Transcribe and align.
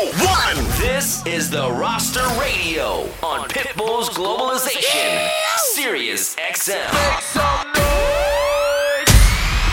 one. 0.00 0.56
This 0.78 1.24
is 1.26 1.50
the 1.50 1.70
Roster 1.70 2.26
Radio 2.40 3.02
on 3.22 3.46
Pitbull's 3.50 4.08
Globalization, 4.08 5.28
Sirius 5.74 6.34
XM. 6.36 6.90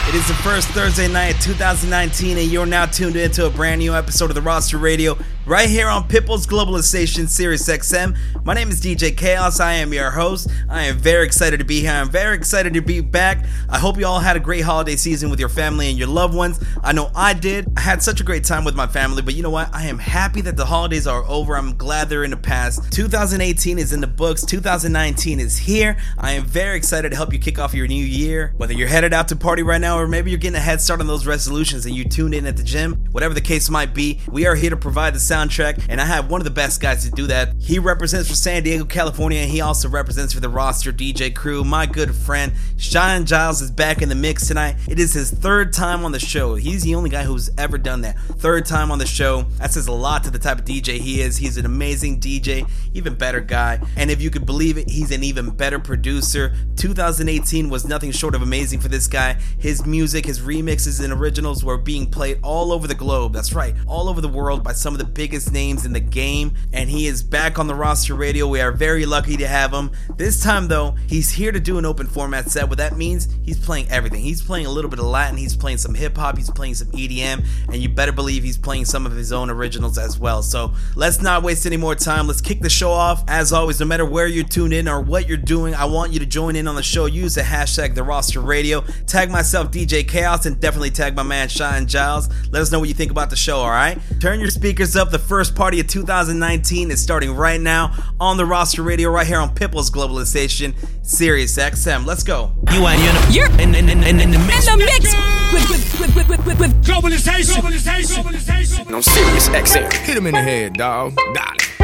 It 0.09 0.15
is 0.15 0.27
the 0.27 0.33
first 0.43 0.67
Thursday 0.69 1.07
night 1.07 1.35
of 1.35 1.41
2019, 1.41 2.37
and 2.37 2.51
you're 2.51 2.65
now 2.65 2.85
tuned 2.85 3.15
into 3.15 3.45
a 3.45 3.49
brand 3.49 3.79
new 3.79 3.95
episode 3.95 4.29
of 4.29 4.35
the 4.35 4.41
Roster 4.41 4.77
Radio 4.77 5.17
right 5.47 5.69
here 5.69 5.87
on 5.87 6.05
Pitbull's 6.09 6.45
Globalization 6.45 7.29
Sirius 7.29 7.69
XM. 7.69 8.17
My 8.43 8.53
name 8.53 8.67
is 8.67 8.81
DJ 8.81 9.15
Chaos. 9.15 9.61
I 9.61 9.75
am 9.75 9.93
your 9.93 10.11
host. 10.11 10.49
I 10.69 10.83
am 10.83 10.97
very 10.97 11.25
excited 11.25 11.59
to 11.59 11.63
be 11.63 11.79
here. 11.79 11.91
I'm 11.91 12.09
very 12.09 12.35
excited 12.35 12.73
to 12.73 12.81
be 12.81 12.99
back. 12.99 13.45
I 13.69 13.79
hope 13.79 13.97
you 13.97 14.05
all 14.05 14.19
had 14.19 14.35
a 14.35 14.41
great 14.41 14.65
holiday 14.65 14.97
season 14.97 15.29
with 15.29 15.39
your 15.39 15.47
family 15.47 15.87
and 15.87 15.97
your 15.97 16.09
loved 16.09 16.35
ones. 16.35 16.61
I 16.83 16.91
know 16.91 17.11
I 17.15 17.33
did. 17.33 17.71
I 17.77 17.79
had 17.79 18.03
such 18.03 18.19
a 18.19 18.25
great 18.25 18.43
time 18.43 18.65
with 18.65 18.75
my 18.75 18.87
family, 18.87 19.21
but 19.21 19.35
you 19.35 19.43
know 19.43 19.49
what? 19.49 19.73
I 19.73 19.85
am 19.85 19.99
happy 19.99 20.41
that 20.41 20.57
the 20.57 20.65
holidays 20.65 21.07
are 21.07 21.23
over. 21.23 21.55
I'm 21.55 21.77
glad 21.77 22.09
they're 22.09 22.25
in 22.25 22.31
the 22.31 22.37
past. 22.37 22.91
2018 22.91 23.79
is 23.79 23.93
in 23.93 24.01
the 24.01 24.07
books. 24.07 24.43
2019 24.43 25.39
is 25.39 25.57
here. 25.57 25.95
I 26.17 26.33
am 26.33 26.43
very 26.43 26.75
excited 26.75 27.11
to 27.11 27.15
help 27.15 27.31
you 27.31 27.39
kick 27.39 27.57
off 27.57 27.73
your 27.73 27.87
new 27.87 28.05
year. 28.05 28.53
Whether 28.57 28.73
you're 28.73 28.89
headed 28.89 29.13
out 29.13 29.29
to 29.29 29.37
party 29.37 29.63
right 29.63 29.79
now 29.79 29.97
or 29.97 30.07
maybe 30.07 30.29
you're 30.29 30.39
getting 30.39 30.57
a 30.57 30.59
head 30.59 30.81
start 30.81 30.99
on 30.99 31.07
those 31.07 31.25
resolutions 31.25 31.85
and 31.85 31.95
you 31.95 32.03
tuned 32.03 32.33
in 32.33 32.45
at 32.45 32.57
the 32.57 32.63
gym, 32.63 32.95
whatever 33.11 33.33
the 33.33 33.39
case 33.39 33.69
might 33.69 33.93
be, 33.93 34.19
we 34.29 34.45
are 34.45 34.55
here 34.55 34.71
to 34.71 34.77
provide 34.77 35.15
the 35.15 35.19
soundtrack, 35.37 35.85
and 35.89 36.01
I 36.01 36.05
have 36.05 36.29
one 36.29 36.41
of 36.41 36.45
the 36.45 36.51
best 36.51 36.81
guys 36.81 37.03
to 37.03 37.11
do 37.11 37.27
that. 37.27 37.53
He 37.59 37.79
represents 37.79 38.29
for 38.29 38.35
San 38.35 38.63
Diego, 38.63 38.85
California, 38.85 39.39
and 39.39 39.51
he 39.51 39.61
also 39.61 39.87
represents 39.89 40.33
for 40.33 40.39
the 40.39 40.49
roster 40.49 40.91
DJ 40.91 41.33
crew. 41.33 41.63
My 41.63 41.85
good 41.85 42.15
friend 42.15 42.53
Cheyenne 42.77 43.25
Giles 43.25 43.61
is 43.61 43.71
back 43.71 44.01
in 44.01 44.09
the 44.09 44.15
mix 44.15 44.47
tonight. 44.47 44.77
It 44.87 44.99
is 44.99 45.13
his 45.13 45.31
third 45.31 45.73
time 45.73 46.05
on 46.05 46.11
the 46.11 46.19
show. 46.19 46.55
He's 46.55 46.83
the 46.83 46.95
only 46.95 47.09
guy 47.09 47.23
who's 47.23 47.49
ever 47.57 47.77
done 47.77 48.01
that. 48.01 48.17
Third 48.19 48.65
time 48.65 48.91
on 48.91 48.99
the 48.99 49.05
show. 49.05 49.43
That 49.57 49.71
says 49.71 49.87
a 49.87 49.91
lot 49.91 50.23
to 50.23 50.31
the 50.31 50.39
type 50.39 50.59
of 50.59 50.65
DJ 50.65 50.97
he 50.99 51.21
is. 51.21 51.37
He's 51.37 51.57
an 51.57 51.65
amazing 51.65 52.19
DJ, 52.19 52.69
even 52.93 53.15
better 53.15 53.41
guy. 53.41 53.79
And 53.95 54.09
if 54.09 54.21
you 54.21 54.29
could 54.29 54.45
believe 54.45 54.77
it, 54.77 54.89
he's 54.89 55.11
an 55.11 55.23
even 55.23 55.49
better 55.51 55.79
producer. 55.79 56.53
2018 56.77 57.69
was 57.69 57.85
nothing 57.85 58.11
short 58.11 58.33
of 58.33 58.41
amazing 58.41 58.79
for 58.79 58.87
this 58.87 59.07
guy. 59.07 59.33
His 59.59 59.85
music, 59.85 60.25
his 60.25 60.39
remixes, 60.39 61.03
and 61.03 61.13
originals 61.13 61.63
were 61.63 61.77
being 61.77 62.09
played 62.09 62.39
all 62.43 62.71
over 62.71 62.87
the 62.87 62.95
globe. 62.95 63.33
That's 63.33 63.53
right, 63.53 63.75
all 63.87 64.09
over 64.09 64.21
the 64.21 64.27
world 64.27 64.63
by 64.63 64.73
some 64.73 64.93
of 64.93 64.99
the 64.99 65.05
biggest 65.27 65.51
names 65.51 65.85
in 65.85 65.91
the 65.91 65.99
game. 65.99 66.53
And 66.71 66.89
he 66.89 67.05
is 67.05 67.21
back 67.21 67.59
on 67.59 67.67
the 67.67 67.75
roster 67.75 68.15
radio. 68.15 68.47
We 68.47 68.61
are 68.61 68.71
very 68.71 69.05
lucky 69.05 69.35
to 69.35 69.45
have 69.45 69.73
him. 69.73 69.91
This 70.15 70.41
time, 70.41 70.69
though, 70.69 70.95
he's 71.07 71.29
here 71.29 71.51
to 71.51 71.59
do 71.59 71.77
an 71.77 71.85
open 71.85 72.07
format 72.07 72.49
set. 72.49 72.69
What 72.69 72.77
that 72.77 72.95
means, 72.95 73.27
he's 73.43 73.59
playing 73.59 73.89
everything. 73.89 74.21
He's 74.21 74.41
playing 74.41 74.67
a 74.67 74.69
little 74.69 74.89
bit 74.89 74.99
of 74.99 75.05
Latin, 75.05 75.35
he's 75.35 75.53
playing 75.53 75.79
some 75.79 75.93
hip 75.93 76.15
hop, 76.15 76.37
he's 76.37 76.49
playing 76.49 76.75
some 76.75 76.87
EDM, 76.91 77.45
and 77.67 77.75
you 77.75 77.89
better 77.89 78.13
believe 78.13 78.41
he's 78.41 78.57
playing 78.57 78.85
some 78.85 79.05
of 79.05 79.11
his 79.11 79.33
own 79.33 79.49
originals 79.49 79.97
as 79.97 80.17
well. 80.17 80.41
So 80.41 80.73
let's 80.95 81.21
not 81.21 81.43
waste 81.43 81.65
any 81.65 81.75
more 81.75 81.93
time. 81.93 82.25
Let's 82.25 82.39
kick 82.39 82.61
the 82.61 82.69
show 82.69 82.91
off. 82.91 83.25
As 83.27 83.51
always, 83.51 83.81
no 83.81 83.85
matter 83.85 84.05
where 84.05 84.27
you're 84.27 84.45
tuned 84.45 84.71
in 84.71 84.87
or 84.87 85.01
what 85.01 85.27
you're 85.27 85.35
doing, 85.35 85.75
I 85.75 85.83
want 85.83 86.13
you 86.13 86.19
to 86.19 86.25
join 86.25 86.55
in 86.55 86.69
on 86.69 86.75
the 86.75 86.83
show. 86.83 87.05
Use 87.05 87.35
the 87.35 87.41
hashtag 87.41 87.95
the 87.95 88.03
roster 88.03 88.39
radio. 88.39 88.79
Tag 89.07 89.29
myself, 89.29 89.71
DJ 89.71 90.07
Chaos, 90.07 90.45
and 90.45 90.57
definitely 90.61 90.91
tag 90.91 91.17
my 91.17 91.23
man 91.23 91.49
Cheyenne 91.49 91.85
Giles. 91.85 92.29
Let 92.49 92.61
us 92.61 92.71
know 92.71 92.79
what 92.79 92.87
you 92.87 92.95
think 92.95 93.11
about 93.11 93.29
the 93.29 93.35
show, 93.35 93.57
alright? 93.59 93.99
Turn 94.21 94.39
your 94.39 94.51
speakers 94.51 94.95
up. 94.95 95.11
The 95.11 95.16
first 95.19 95.55
party 95.55 95.79
of 95.79 95.87
2019 95.87 96.91
is 96.91 97.01
starting 97.01 97.35
right 97.35 97.59
now 97.59 97.93
on 98.19 98.37
the 98.37 98.45
roster 98.45 98.83
radio, 98.83 99.09
right 99.09 99.27
here 99.27 99.39
on 99.39 99.53
Pitbull's 99.53 99.89
Globalization, 99.89 100.73
Sirius 101.03 101.57
XM. 101.57 102.05
Let's 102.05 102.23
go. 102.23 102.51
You 102.71 102.87
ain't 102.87 103.01
you 103.01 103.13
know, 103.13 103.27
You're 103.29 103.51
in, 103.59 103.75
in, 103.75 103.89
in, 103.89 104.03
in, 104.03 104.19
in 104.19 104.31
the 104.31 104.39
mix. 104.39 104.67
in 104.67 104.79
the 104.79 104.85
mix 104.85 105.13
with, 105.53 105.69
with, 105.69 105.99
with, 105.99 106.15
with, 106.15 106.27
with, 106.29 106.45
with, 106.45 106.59
with 106.59 106.85
Globalization. 106.85 107.55
Globalization. 107.61 108.23
Globalization. 108.23 108.93
I'm 108.93 109.01
Sirius 109.01 109.49
XM. 109.49 109.93
Hit 109.93 110.17
him 110.17 110.27
in 110.27 110.33
the 110.33 110.41
head, 110.41 110.73
dog. 110.73 111.15
Dolly. 111.33 111.76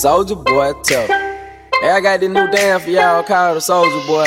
Soldier 0.00 0.34
boy, 0.34 0.72
tough. 0.82 1.08
Hey, 1.08 1.90
I 1.90 2.00
got 2.00 2.20
this 2.20 2.30
new 2.30 2.50
dance 2.50 2.84
for 2.84 2.90
y'all 2.90 3.22
called 3.22 3.58
the 3.58 3.60
Soldier 3.60 4.00
Boy. 4.06 4.24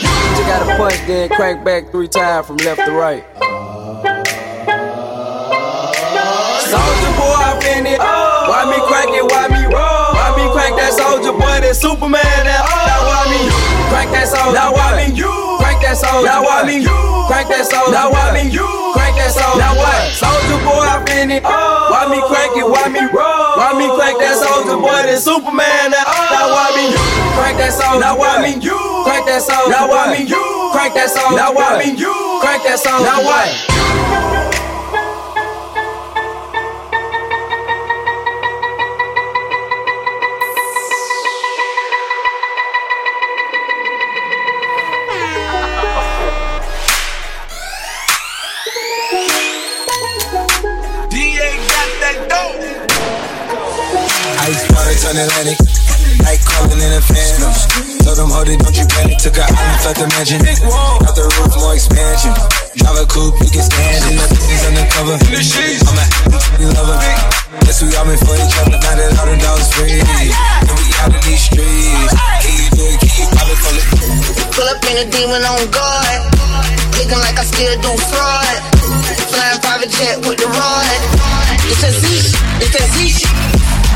You 0.00 0.42
gotta 0.48 0.74
punch, 0.78 0.96
then 1.06 1.28
crank 1.28 1.62
back 1.62 1.90
three 1.90 2.08
times 2.08 2.46
from 2.46 2.56
left 2.64 2.80
to 2.80 2.92
right. 2.92 3.22
Soldier 6.64 7.12
boy, 7.12 7.36
I 7.44 7.60
fin 7.60 7.84
it. 7.84 8.00
Why 8.00 8.64
me 8.72 8.80
crank 8.88 9.12
it? 9.12 9.30
Why 9.30 9.48
me 9.52 9.66
roll? 9.68 10.16
Why 10.16 10.32
me 10.32 10.48
crank 10.56 10.76
that 10.80 10.94
soldier 10.94 11.32
boy? 11.32 11.60
That 11.60 11.76
Superman? 11.76 12.24
That 12.24 12.64
now 12.64 13.04
why 13.04 13.28
me 13.28 13.52
crank 13.92 14.12
that 14.12 14.28
soldier? 14.28 14.54
Now 14.54 14.72
why 14.72 14.96
me 14.96 15.12
crank 15.12 15.45
that 15.86 15.96
soldier? 16.02 16.26
Now 16.26 16.42
why 16.42 16.66
me 16.66 16.82
crank 17.30 17.46
that 17.54 17.62
soldier? 17.70 17.94
Now 17.94 18.10
why 18.10 18.34
me 18.34 18.50
you. 18.50 18.66
crank 18.98 19.14
that 19.14 19.30
soldier? 19.30 19.62
Now 19.62 19.78
what? 19.78 20.10
Soldier 20.10 20.58
boy, 20.66 20.82
I 20.82 20.98
fin 21.06 21.30
it. 21.30 21.46
Oh. 21.46 21.94
Why 21.94 22.10
me 22.10 22.18
crank 22.26 22.58
it? 22.58 22.66
Why 22.66 22.90
me 22.90 23.06
roll? 23.14 23.54
Why 23.54 23.70
me 23.78 23.86
crank 23.94 24.18
that 24.18 24.34
soldier 24.34 24.78
boy? 24.82 25.06
That 25.06 25.22
Superman? 25.22 25.94
That 25.94 26.06
oh. 26.10 26.34
now 26.34 26.46
why 26.50 26.66
me 26.74 26.84
crank 27.38 27.56
that 27.62 27.70
soldier? 27.70 28.02
Now 28.02 28.18
why 28.18 28.42
me 28.42 28.58
you? 28.58 28.78
crank 29.06 29.30
that 29.30 29.42
soldier? 29.46 29.70
Now 29.70 29.86
why 29.86 30.10
me 30.10 30.26
you? 30.26 30.42
crank 30.74 30.98
that 30.98 31.08
soldier? 31.10 31.38
Now 31.38 31.54
why 31.54 31.78
me 31.78 31.94
you? 31.94 32.14
crank 32.42 32.66
that 32.66 32.82
soldier? 32.82 33.06
Now 33.06 33.22
what? 33.22 33.46
Water 55.16 55.32
Atlantic. 55.32 55.56
Night 56.28 56.44
calling 56.44 56.76
in 56.76 56.92
a 56.92 57.00
phantom. 57.00 57.48
Told 58.04 58.20
them, 58.20 58.28
hold 58.28 58.52
it, 58.52 58.60
don't 58.60 58.76
you 58.76 58.84
panic. 58.84 59.16
Took 59.16 59.40
a 59.40 59.48
island, 59.48 59.80
left 59.80 59.96
the 59.96 60.06
mansion. 60.12 60.44
Out 60.44 61.16
the 61.16 61.24
roof, 61.24 61.56
more 61.56 61.72
expansion. 61.72 62.36
Drive 62.76 63.00
a 63.00 63.04
coupe, 63.08 63.32
you 63.40 63.48
can 63.48 63.64
stand 63.64 64.12
in 64.12 64.20
the 64.20 64.28
things 64.28 64.60
undercover. 64.68 65.16
I'm 65.16 65.96
a 65.96 66.04
happy 66.04 66.68
lover. 66.68 67.00
Guess 67.64 67.80
we 67.80 67.96
all 67.96 68.04
been 68.04 68.20
for 68.20 68.36
each 68.36 68.60
other. 68.60 68.76
Now 68.76 68.92
that 68.92 69.16
all 69.16 69.24
the 69.24 69.40
dogs 69.40 69.72
free. 69.72 70.04
And 70.04 70.76
we 70.76 70.84
out 71.00 71.08
in 71.08 71.20
these 71.24 71.48
streets. 71.48 72.12
Can 72.44 72.52
you 72.52 72.68
do 72.76 72.84
it? 72.84 73.00
Can 73.00 73.16
you 73.16 73.26
pop 73.32 73.48
it 73.48 73.56
from 73.56 73.72
the 73.72 73.84
Pull 74.52 74.68
up 74.68 74.84
in 74.84 75.00
a 75.00 75.06
demon 75.08 75.40
on 75.48 75.64
guard. 75.72 76.28
Looking 77.00 77.20
like 77.24 77.40
I 77.40 77.44
still 77.48 77.72
do 77.80 77.92
fraud. 78.12 78.56
Flying 79.32 79.64
private 79.64 79.88
jet 79.96 80.20
with 80.28 80.36
the 80.36 80.48
rod. 80.52 81.00
It's 81.72 81.80
a 81.80 81.90
Z, 82.04 82.04
it's 82.60 82.76
a 82.76 82.84
Z 82.84 83.16
shit. 83.16 83.65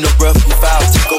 In 0.00 0.08
the 0.08 0.12
rough, 0.16 0.40
we 0.48 0.54
foul 0.56 0.80
to 0.80 1.00
go. 1.12 1.16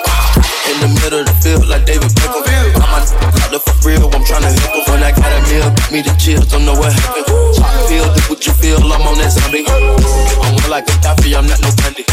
In 0.73 0.77
the 0.81 0.89
middle 1.05 1.21
of 1.21 1.29
the 1.29 1.35
field, 1.37 1.69
like 1.69 1.85
David 1.85 2.09
Beckham. 2.17 2.41
I'm 2.81 2.89
my 2.89 2.99
out 3.05 3.49
there 3.53 3.61
for 3.61 3.77
real, 3.85 4.09
I'm 4.09 4.25
tryna 4.25 4.49
hit 4.49 4.73
them. 4.73 4.81
When 4.89 5.05
I 5.05 5.13
got 5.13 5.29
a 5.29 5.39
meal, 5.53 5.69
give 5.69 5.91
me 5.93 6.01
the 6.01 6.13
chills, 6.17 6.49
don't 6.49 6.65
know 6.65 6.73
what 6.73 6.89
happened. 6.89 7.29
Pop 7.61 7.69
pill, 7.85 8.09
do 8.09 8.21
what 8.25 8.41
you 8.41 8.53
feel, 8.57 8.81
I'm 8.81 9.05
on 9.05 9.21
that 9.21 9.37
zombie. 9.37 9.69
I'm 9.69 10.57
more 10.57 10.71
like 10.73 10.89
a 10.89 10.95
Daffy, 10.97 11.37
I'm 11.37 11.45
not 11.45 11.61
no 11.61 11.69
candy. 11.77 12.05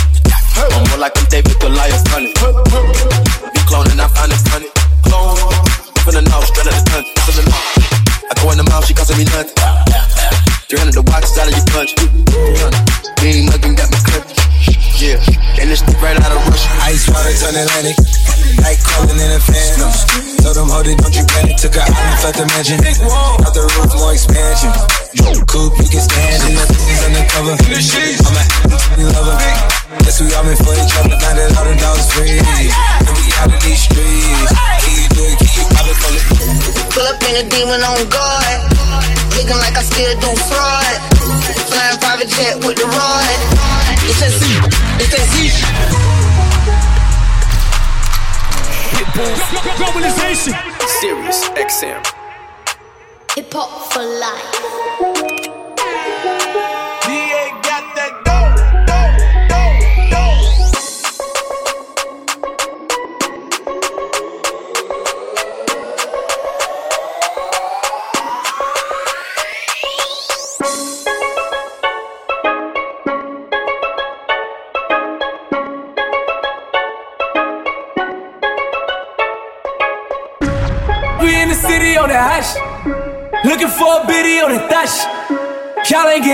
I'm 0.60 0.84
more 0.92 1.00
like 1.00 1.16
I'm 1.16 1.24
David 1.32 1.56
Goliath 1.56 2.04
running. 2.12 2.36
Be 2.36 3.60
cloning, 3.64 3.96
I 3.96 4.08
find 4.12 4.28
it 4.28 4.42
funny. 4.52 4.68
Clone, 5.08 5.40
the 6.12 6.20
north, 6.28 6.52
straight 6.52 6.68
out 6.68 6.76
the 6.76 6.84
country. 6.92 7.12
To 7.16 7.32
the 7.32 7.44
north. 7.48 8.28
I 8.28 8.32
go 8.44 8.52
in 8.52 8.60
the 8.60 8.66
mouth, 8.68 8.84
she 8.84 8.92
costing 8.92 9.16
me 9.16 9.24
nothing. 9.32 9.56
300 10.68 10.92
the 10.92 11.02
watches 11.08 11.32
out 11.40 11.48
of 11.48 11.56
your 11.56 11.64
punch. 11.72 12.27
Turn 17.38 17.54
Atlantic. 17.54 17.94
Night 18.58 18.82
calling 18.82 19.14
in 19.14 19.30
a 19.30 19.38
phantom. 19.38 19.90
Told 20.42 20.58
them, 20.58 20.68
hold 20.68 20.90
it, 20.90 20.98
don't 20.98 21.14
you 21.14 21.22
panic. 21.30 21.54
Took 21.54 21.78
a 21.78 21.86
island, 21.86 22.18
left 22.26 22.36
the 22.36 22.46
mansion. 22.50 22.78
Out 23.46 23.54
the 23.54 23.62
roof, 23.62 23.94
more 23.94 24.12
expansion. 24.12 24.74
Coupe, 25.46 25.78
you 25.78 25.86
can 25.86 26.02
stand 26.02 26.42
it. 26.42 26.58
Nothing's 26.58 27.02
undercover. 27.06 27.54
I'm 27.54 29.06
a 29.06 29.10
lover. 29.14 29.38
Guess 30.02 30.18
we 30.20 30.34
all 30.34 30.42
been 30.42 30.58
for 30.58 30.74
each 30.74 30.94
other. 30.98 31.14
Now 31.14 31.32
that 31.38 31.54
all 31.54 31.66
the 31.66 31.78
dogs 31.78 32.10
free. 32.10 32.42
And 32.42 33.14
we 33.14 33.24
out 33.38 33.54
in 33.54 33.60
these 33.62 33.86
streets. 33.86 34.50
Can 34.82 34.92
you 34.98 35.06
do 35.14 35.22
it? 35.30 35.38
Can 35.38 35.50
you 35.54 35.64
pop 35.70 35.86
it 35.86 35.94
for 35.94 36.10
it? 36.10 36.24
Pull 36.90 37.06
up 37.06 37.22
in 37.22 37.34
a 37.38 37.44
demon 37.46 37.80
on 37.86 38.02
guard. 38.10 38.58
Looking 39.38 39.58
like 39.62 39.78
I 39.78 39.84
still 39.86 40.14
do 40.18 40.30
fraud. 40.50 40.94
Flying 41.70 41.98
private 42.02 42.30
jet 42.34 42.58
with 42.66 42.82
the 42.82 42.88
rod. 42.90 43.38
It's 44.10 44.18
that 44.26 44.34
Z. 44.34 44.42
It's 44.98 45.12
that 45.14 45.24
Z. 45.30 46.27
Globalization. 49.18 50.54
Sirius 51.00 51.48
XM. 51.50 52.02
Hip 53.34 53.52
hop 53.52 53.92
for 53.92 54.04
life. 54.04 55.17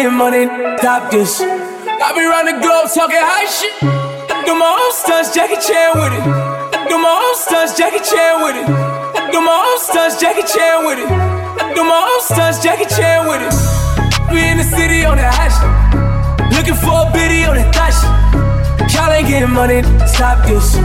Getting 0.04 0.18
money, 0.18 0.44
stop 0.76 1.10
this. 1.10 1.40
I 1.40 2.12
be 2.12 2.28
round 2.28 2.44
the 2.44 2.60
globe 2.60 2.92
talking 2.92 3.16
high 3.16 3.48
shit. 3.48 3.72
I 4.28 4.44
do 4.44 4.52
my 4.52 4.68
own 4.68 4.92
stunts, 4.92 5.32
Jackie 5.32 5.56
Chan 5.56 5.96
with 5.96 6.12
it. 6.12 6.24
I 6.76 6.84
do 6.92 7.00
my 7.00 7.08
own 7.08 7.36
stunts, 7.40 7.72
Jackie 7.72 8.04
Chan 8.04 8.44
with 8.44 8.52
it. 8.52 8.68
I 8.68 9.32
do 9.32 9.40
my 9.40 9.56
own 9.56 9.80
stunts, 9.80 10.20
Jackie 10.20 10.44
Chan 10.44 10.84
with 10.84 11.00
it. 11.00 11.08
I 11.08 11.72
do 11.72 11.80
my 11.88 12.04
own 12.04 12.20
stunts, 12.20 12.60
Jackie 12.60 12.84
Chan 12.84 13.24
with 13.24 13.48
it. 13.48 13.54
We 14.28 14.44
in 14.44 14.60
the 14.60 14.68
city 14.68 15.08
on 15.08 15.16
that 15.16 15.32
hash. 15.32 15.56
Looking 16.52 16.76
for 16.76 17.08
a 17.08 17.08
biddy 17.08 17.48
on 17.48 17.56
that 17.56 17.72
dash. 17.72 17.96
Y'all 18.92 19.08
ain't 19.08 19.24
getting 19.24 19.56
money, 19.56 19.80
stop 20.04 20.44
this. 20.44 20.76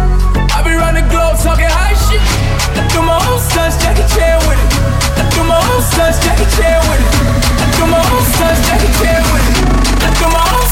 I 0.55 0.63
be 0.63 0.71
round 0.79 0.95
the 0.95 1.03
globe 1.11 1.35
talking 1.43 1.67
high 1.67 1.97
shit. 2.07 2.23
I 2.23 2.87
do 2.87 3.03
my 3.03 3.19
own 3.19 3.39
stunts, 3.43 3.75
Jackie 3.83 4.07
Chan 4.15 4.39
with 4.47 4.55
it. 4.63 4.71
I 5.19 5.27
do 5.35 5.43
my 5.43 5.59
own 5.59 5.83
stunts, 5.83 6.23
Jackie 6.23 6.47
Chan 6.55 6.79
with 6.87 7.03
it. 7.03 7.18
I 7.79 7.85
do 7.85 7.91
my 7.91 7.97
own 7.97 8.23
stunts, 8.23 8.67
Jackie 8.67 8.91
Chan 8.99 9.23
with 9.31 9.55
it. 9.55 10.03
I 10.03 10.11
do 10.19 10.27
my 10.27 10.43
own 10.51 10.67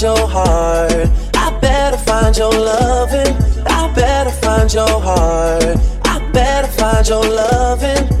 find 0.00 0.18
your 0.18 0.28
heart. 0.28 1.10
I 1.34 1.58
better 1.60 1.98
find 1.98 2.36
your 2.36 2.52
loving. 2.52 3.36
I 3.66 3.92
better 3.94 4.30
find 4.30 4.72
your 4.72 4.88
heart. 4.88 5.78
I 6.04 6.30
better 6.32 6.68
find 6.68 7.06
your 7.06 7.22
loving. 7.22 8.19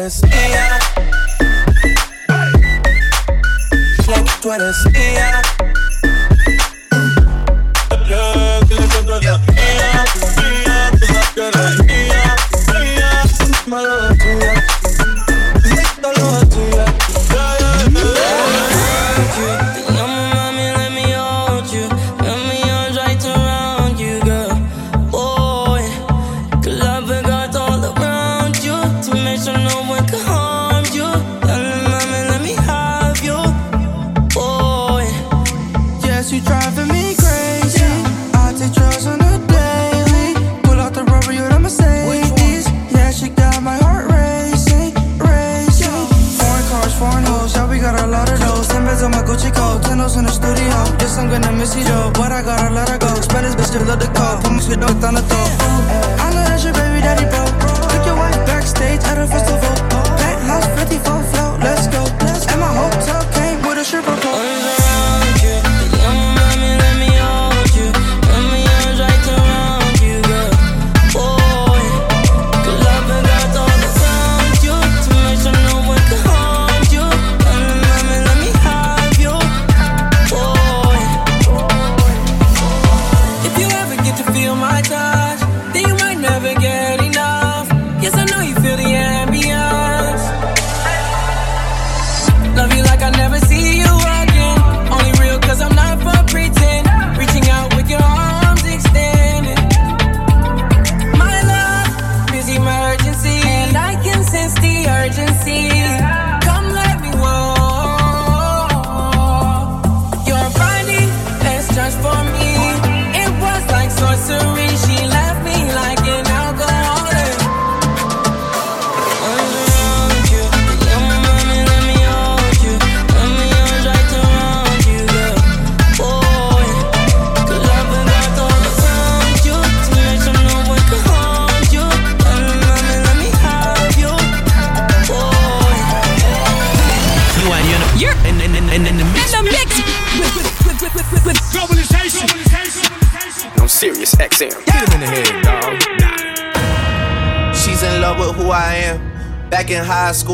Eres 0.00 0.22
mía. 0.22 0.78
Que 4.06 4.24
tú 4.40 4.52
eres 4.52 4.76
mía. 4.92 5.39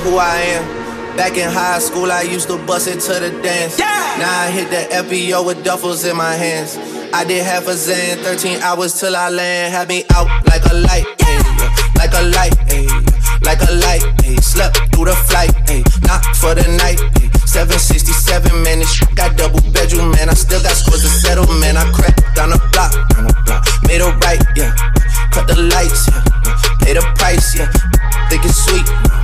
Who 0.00 0.16
I 0.16 0.36
am. 0.58 1.16
Back 1.16 1.36
in 1.38 1.48
high 1.48 1.78
school, 1.78 2.10
I 2.10 2.22
used 2.22 2.48
to 2.48 2.58
bust 2.66 2.88
it 2.88 2.98
to 3.06 3.14
the 3.20 3.30
dance. 3.42 3.78
Yeah. 3.78 3.86
Now 4.18 4.40
I 4.42 4.50
hit 4.50 4.68
the 4.70 4.82
FBO 4.90 5.46
with 5.46 5.64
duffels 5.64 6.08
in 6.08 6.16
my 6.16 6.34
hands. 6.34 6.76
I 7.14 7.24
did 7.24 7.44
half 7.44 7.68
a 7.68 7.74
Zan, 7.74 8.18
13 8.18 8.60
hours 8.62 8.98
till 8.98 9.14
I 9.14 9.30
land. 9.30 9.72
Had 9.72 9.88
me 9.88 10.04
out 10.10 10.26
like 10.50 10.64
a 10.66 10.74
light, 10.74 11.06
like 11.94 12.10
a 12.18 12.22
light, 12.34 12.56
ay, 12.74 12.90
like 13.46 13.62
a 13.62 13.72
light. 13.78 14.02
Ay. 14.26 14.34
Slept 14.42 14.74
through 14.90 15.06
the 15.06 15.14
flight, 15.30 15.54
ay. 15.70 15.84
not 16.02 16.24
for 16.34 16.54
the 16.54 16.66
night. 16.82 16.98
Ay. 17.22 17.30
767, 17.46 18.50
man, 18.64 18.80
this 18.80 18.92
shit 18.92 19.14
got 19.14 19.36
double 19.36 19.62
bedroom, 19.70 20.10
man. 20.10 20.28
I 20.28 20.34
still 20.34 20.62
got 20.62 20.74
scores 20.74 21.02
to 21.02 21.08
settle, 21.08 21.46
man. 21.62 21.76
I 21.76 21.86
cracked 21.92 22.34
down 22.34 22.50
the 22.50 22.58
block, 22.74 22.90
down 23.14 23.30
the 23.30 23.36
block. 23.46 23.62
Made 23.86 24.02
a 24.02 24.10
right, 24.26 24.42
yeah. 24.56 24.74
Cut 25.30 25.46
the 25.46 25.54
lights, 25.70 26.10
yeah. 26.10 26.18
Pay 26.82 26.94
the 26.94 27.06
price, 27.14 27.54
yeah. 27.54 27.70
Think 28.28 28.44
it's 28.44 28.58
sweet 28.58 29.23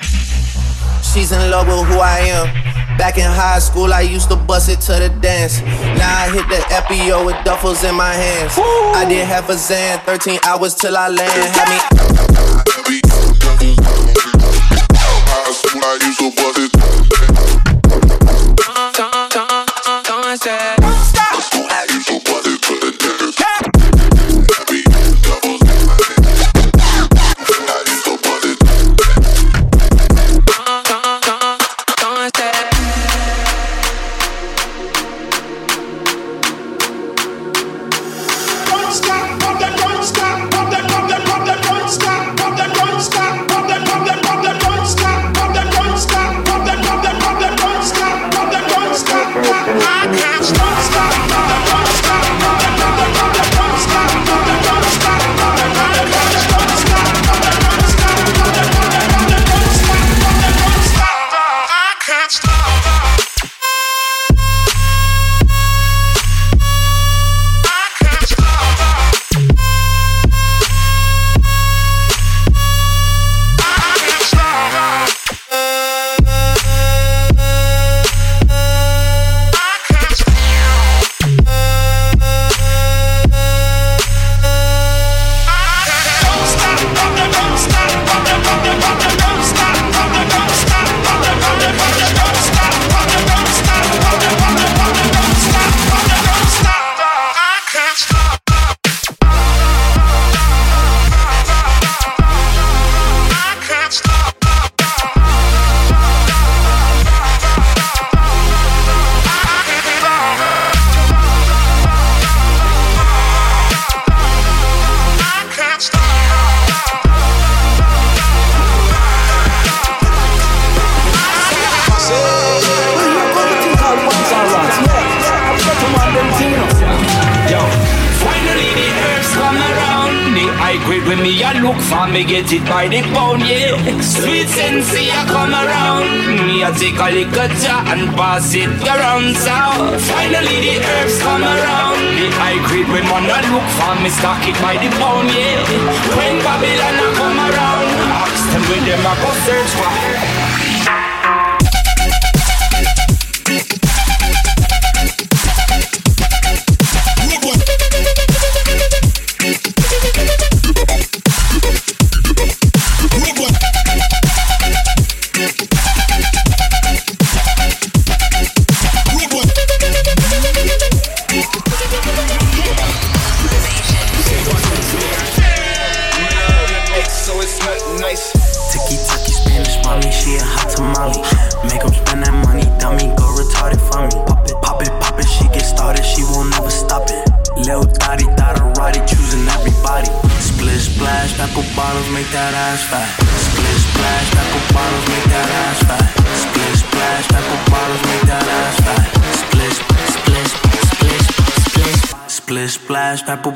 She's 1.13 1.31
in 1.33 1.51
love 1.51 1.67
with 1.67 1.85
who 1.87 1.99
I 1.99 2.19
am. 2.19 2.47
Back 2.97 3.17
in 3.17 3.25
high 3.25 3.59
school, 3.59 3.93
I 3.93 3.99
used 3.99 4.29
to 4.29 4.37
bust 4.37 4.69
it 4.69 4.79
to 4.81 4.93
the 4.93 5.09
dance. 5.19 5.59
Now 5.99 6.23
I 6.23 6.29
hit 6.31 6.47
the 6.47 6.63
FBO 6.71 7.25
with 7.25 7.35
duffels 7.43 7.83
in 7.87 7.95
my 7.95 8.13
hands. 8.13 8.53
I 8.57 9.03
did 9.09 9.27
half 9.27 9.49
a 9.49 9.57
Zan, 9.57 9.99
13 10.05 10.39
hours 10.45 10.73
till 10.73 10.95
I 10.95 11.09
land. 11.09 11.55
Had 11.55 11.67
me. 11.69 11.79
High 15.27 15.51
school, 15.51 15.81
I 15.83 15.99
used 16.01 16.19
to 16.19 16.31
bust 16.31 16.59
it. 16.59 16.71
I 20.33 20.80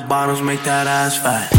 bottles 0.08 0.42
make 0.42 0.64
that 0.64 0.88
ass 0.88 1.18
fat. 1.18 1.55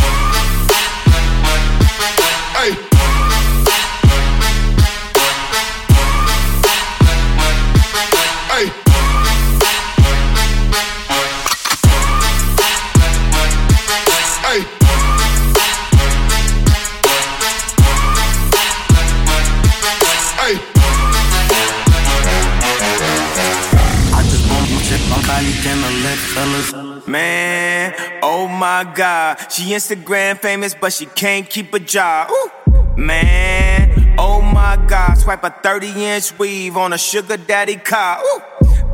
She 29.57 29.71
Instagram 29.71 30.37
famous, 30.37 30.75
but 30.75 30.93
she 30.93 31.07
can't 31.07 31.49
keep 31.49 31.73
a 31.73 31.79
job. 31.79 32.29
Ooh. 32.31 32.51
Man, 32.95 34.15
oh 34.19 34.43
my 34.43 34.77
God. 34.87 35.15
Swipe 35.15 35.45
a 35.45 35.51
30 35.51 36.05
inch 36.05 36.39
weave 36.39 36.77
on 36.77 36.93
a 36.93 36.99
sugar 36.99 37.39
daddy 37.39 37.77
car. 37.77 38.21
Ooh. 38.23 38.43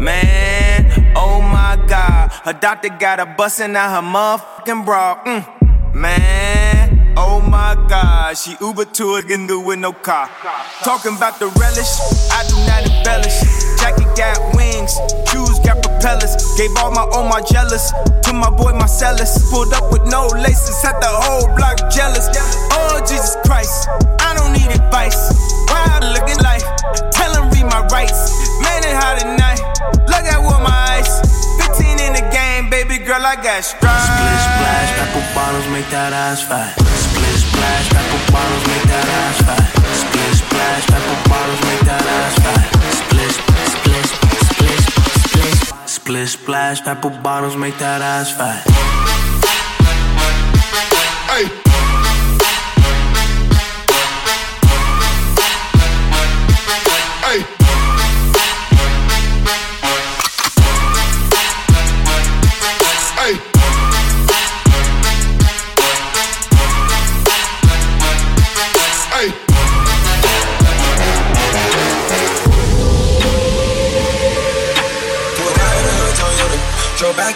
Man, 0.00 1.14
oh 1.16 1.42
my 1.42 1.84
God. 1.88 2.30
Her 2.44 2.52
doctor 2.52 2.90
got 2.90 3.18
her 3.18 3.34
busting 3.36 3.74
out 3.74 3.90
her 3.90 4.08
motherfucking 4.08 4.84
bra. 4.84 5.24
Mm. 5.24 5.94
Man, 5.96 7.14
oh 7.16 7.40
my 7.40 7.74
God. 7.88 8.38
She 8.38 8.54
Uber 8.60 8.84
to 8.84 9.16
a 9.16 9.22
nigga 9.22 9.66
with 9.66 9.80
no 9.80 9.92
car. 9.92 10.30
Talking 10.84 11.16
about 11.16 11.40
the 11.40 11.46
relish, 11.58 11.90
I 12.30 12.46
do 12.46 12.54
not 12.68 12.86
embellish. 12.86 13.40
Jacket 13.80 14.16
got 14.16 14.54
wings, 14.54 14.94
shoes 15.28 15.58
got 15.66 15.81
Gave 16.02 16.74
all 16.82 16.90
my 16.90 17.06
all 17.14 17.22
my 17.22 17.40
jealous 17.46 17.94
to 18.26 18.32
my 18.34 18.50
boy 18.50 18.74
Marcellus. 18.74 19.38
Pulled 19.52 19.72
up 19.72 19.92
with 19.92 20.02
no 20.10 20.26
laces, 20.34 20.82
had 20.82 20.98
the 20.98 21.06
whole 21.06 21.46
block 21.54 21.78
jealous. 21.94 22.26
Oh 22.74 22.98
Jesus 23.06 23.38
Christ, 23.46 23.86
I 24.18 24.34
don't 24.34 24.50
need 24.50 24.66
advice. 24.66 25.14
Wild 25.70 26.02
looking 26.10 26.42
life, 26.42 26.66
tell 27.14 27.30
him 27.38 27.54
read 27.54 27.70
my 27.70 27.86
rights. 27.86 28.34
Man, 28.66 28.82
it 28.82 28.98
hot 28.98 29.22
tonight. 29.22 29.62
Look 30.10 30.26
at 30.26 30.42
what 30.42 30.58
my 30.66 30.74
eyes. 30.98 31.22
15 31.70 31.86
in 32.02 32.18
the 32.18 32.26
game, 32.34 32.66
baby 32.66 32.98
girl, 32.98 33.22
I 33.22 33.38
got 33.38 33.62
strides. 33.62 34.02
Splish 34.02 34.42
splash, 34.42 34.90
apple 35.06 35.22
bottles 35.38 35.70
make 35.70 35.86
that 35.94 36.10
ass 36.12 36.42
fat. 36.42 36.74
Splish 36.82 37.46
splash, 37.46 37.86
apple 37.94 38.22
bottles 38.34 38.64
make 38.66 38.86
that 38.90 39.06
ass 39.06 39.38
fat. 39.46 39.70
Splash, 40.34 40.84
apple 40.98 41.30
bottles 41.30 41.62
make 41.62 41.82
that 41.86 42.02
ass 42.02 42.34
fat. 42.42 42.71
Splish 46.02 46.32
splash, 46.32 46.80
apple 46.80 47.10
bottles 47.10 47.56
make 47.56 47.78
that 47.78 48.02
ass 48.02 48.36
fat. 48.36 49.11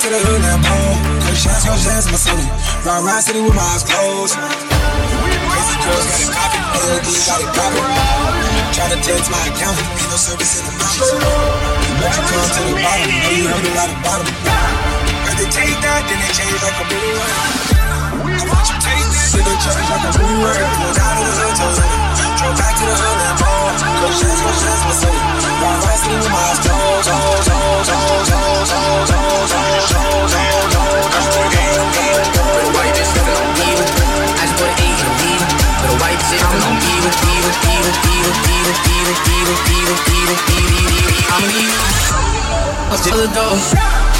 To 0.06 0.12
the 0.14 0.22
hood 0.22 0.38
now, 0.38 0.58
home. 0.62 0.98
Cause 1.26 1.38
shots, 1.42 1.66
cause 1.66 1.82
shots 1.82 2.06
in 2.06 2.14
my 2.14 2.20
city. 2.20 2.46
Ride, 2.86 3.02
ride 3.02 3.22
city 3.26 3.42
with 3.42 3.58
my 3.58 3.66
eyes 3.74 3.82
closed. 3.82 4.38
Crazy 4.38 5.76
girls 5.82 6.30
got 6.30 6.50
it 6.54 6.62
poppin', 6.62 6.62
LD 6.94 7.08
got 7.26 7.42
it 7.42 7.50
poppin'. 7.50 7.86
Tryna 8.70 8.98
text 9.02 9.26
my 9.34 9.42
account, 9.50 9.74
ain't 9.74 10.06
no 10.06 10.18
service 10.18 10.62
in 10.62 10.70
the 10.70 10.74
mountains. 10.78 11.10
But 11.98 12.10
you 12.14 12.22
come 12.22 12.50
to 12.54 12.62
the 12.70 12.74
bottom, 12.78 13.10
know 13.18 13.34
you 13.34 13.46
heard 13.50 13.66
a 13.66 13.72
lot 13.74 13.90
about 13.90 14.20
them. 14.22 14.36
Heard 15.26 15.38
they 15.42 15.48
take 15.50 15.74
that, 15.82 16.00
then 16.06 16.18
they 16.22 16.30
change 16.30 16.54
like 16.62 16.78
a 16.78 16.84
boomerang. 16.86 17.66
I 18.30 18.44
watch 18.46 18.68
you 18.70 18.78
that, 18.78 19.10
then 19.10 19.42
they 19.42 19.56
change 19.58 19.88
like 19.90 20.06
a 20.06 20.12
boomerang. 20.22 20.70
Out 21.02 21.18
of 21.18 21.26
the 21.26 21.34
hood, 21.34 21.54
told 21.58 21.82
it. 21.82 21.90
Drove 22.38 22.54
back 22.54 22.74
to 22.78 22.84
the 22.86 22.94
hood 22.94 23.18
and. 23.26 23.36
Cause 24.06 24.14
shots, 24.22 24.38
cause 24.38 24.58
shots 24.62 24.82
in 24.82 24.86
my 24.86 24.94
city. 25.02 25.20
Ride 25.66 25.98
city 25.98 26.14
with 26.14 26.30
my 26.30 26.46
eyes 26.46 26.62
closed, 26.62 27.10
closed, 27.10 27.50
closed, 27.50 27.90
closed, 27.90 28.30
closed, 28.30 29.10
closed, 29.10 29.85
closed, 39.14 39.54
closed. 39.66 40.96
I'm 41.30 42.98
the 43.16 44.15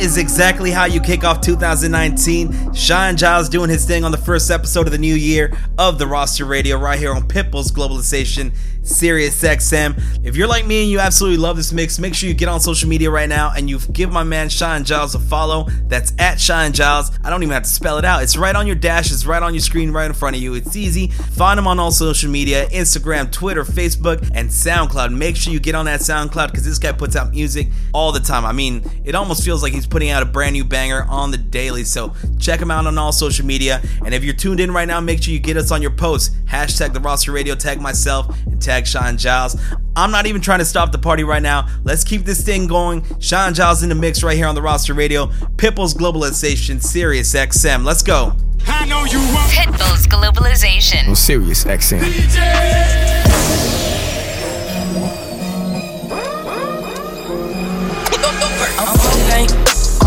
is 0.00 0.16
exactly 0.16 0.70
how 0.70 0.86
you 0.86 0.98
kick 0.98 1.24
off 1.24 1.42
2019. 1.42 2.72
Cheyenne 2.72 3.18
Giles 3.18 3.50
doing 3.50 3.68
his 3.68 3.84
thing 3.84 4.02
on 4.02 4.10
the 4.10 4.18
first 4.18 4.50
episode 4.50 4.86
of 4.86 4.92
the 4.92 4.98
new 4.98 5.14
year 5.14 5.52
of 5.76 5.98
the 5.98 6.06
roster 6.06 6.46
radio 6.46 6.78
right 6.78 6.98
here 6.98 7.12
on 7.12 7.28
Pitbull's 7.28 7.70
Globalization 7.70 8.56
Sirius 8.82 9.40
XM. 9.42 10.00
If 10.24 10.36
you're 10.36 10.48
like 10.48 10.66
me 10.66 10.82
and 10.82 10.90
you 10.90 10.98
absolutely 11.00 11.38
love 11.38 11.56
this 11.56 11.72
mix, 11.72 11.98
make 11.98 12.14
sure 12.14 12.28
you 12.28 12.34
get 12.34 12.48
on 12.48 12.60
social 12.60 12.88
media 12.88 13.10
right 13.10 13.28
now 13.28 13.52
and 13.56 13.68
you 13.68 13.78
give 13.92 14.12
my 14.12 14.22
man 14.22 14.48
Cheyenne 14.48 14.84
Giles 14.84 15.14
a 15.14 15.18
follow. 15.18 15.68
That's 15.86 16.12
at 16.18 16.40
Cheyenne 16.40 16.72
Giles. 16.72 17.10
I 17.22 17.30
don't 17.30 17.42
even 17.42 17.52
have 17.52 17.62
to 17.64 17.68
spell 17.68 17.98
it 17.98 18.04
out. 18.04 18.22
It's 18.22 18.36
right 18.36 18.54
on 18.54 18.66
your 18.66 18.76
dash, 18.76 19.12
it's 19.12 19.26
right 19.26 19.42
on 19.42 19.54
your 19.54 19.60
screen, 19.60 19.90
right 19.90 20.06
in 20.06 20.12
front 20.12 20.36
of 20.36 20.42
you. 20.42 20.54
It's 20.54 20.76
easy. 20.76 21.08
Find 21.08 21.58
him 21.58 21.66
on 21.66 21.78
all 21.78 21.90
social 21.90 22.30
media 22.30 22.68
Instagram, 22.68 23.30
Twitter, 23.30 23.64
Facebook, 23.64 24.30
and 24.34 24.48
SoundCloud. 24.48 25.16
Make 25.16 25.36
sure 25.36 25.52
you 25.52 25.60
get 25.60 25.74
on 25.74 25.84
that 25.86 26.00
SoundCloud 26.00 26.50
because 26.50 26.64
this 26.64 26.78
guy 26.78 26.92
puts 26.92 27.16
out 27.16 27.30
music 27.30 27.68
all 27.92 28.12
the 28.12 28.20
time. 28.20 28.44
I 28.44 28.52
mean, 28.52 28.82
it 29.04 29.14
almost 29.14 29.44
feels 29.44 29.62
like 29.62 29.72
he's 29.72 29.86
putting 29.86 30.10
out 30.10 30.22
a 30.22 30.26
brand 30.26 30.54
new 30.54 30.64
banger 30.64 31.06
on 31.08 31.30
the 31.30 31.38
daily. 31.38 31.84
So 31.84 32.14
check 32.38 32.60
him 32.60 32.70
out 32.70 32.86
on 32.86 32.98
all 32.98 33.12
social 33.12 33.46
media. 33.46 33.82
And 34.04 34.14
if 34.14 34.24
you're 34.24 34.34
tuned 34.34 34.60
in 34.60 34.70
right 34.72 34.88
now, 34.88 35.00
make 35.00 35.22
sure 35.22 35.32
you 35.32 35.40
get 35.40 35.56
us 35.56 35.70
on 35.70 35.82
your 35.82 35.90
posts. 35.90 36.34
Hashtag 36.46 36.92
the 36.92 37.00
roster 37.00 37.32
radio, 37.32 37.54
tag 37.54 37.80
myself, 37.80 38.34
and 38.46 38.60
tag 38.60 38.79
Cheyenne 38.86 39.18
Giles. 39.18 39.56
I'm 39.96 40.10
not 40.10 40.26
even 40.26 40.40
trying 40.40 40.60
to 40.60 40.64
stop 40.64 40.92
the 40.92 40.98
party 40.98 41.24
right 41.24 41.42
now. 41.42 41.68
Let's 41.84 42.04
keep 42.04 42.24
this 42.24 42.44
thing 42.44 42.66
going. 42.66 43.04
Cheyenne 43.20 43.54
Giles 43.54 43.82
in 43.82 43.88
the 43.88 43.94
mix 43.94 44.22
right 44.22 44.36
here 44.36 44.46
on 44.46 44.54
the 44.54 44.62
roster 44.62 44.94
radio. 44.94 45.26
Pitbull's 45.56 45.94
Globalization, 45.94 46.82
Sirius 46.82 47.34
XM. 47.34 47.84
Let's 47.84 48.02
go. 48.02 48.34
I 48.66 48.86
know 48.86 49.04
you 49.04 49.18
want 49.18 49.50
Pitbull's 49.52 50.06
Globalization 50.06 51.08
on 51.08 51.16
Sirius 51.16 51.64
XM. 51.64 52.70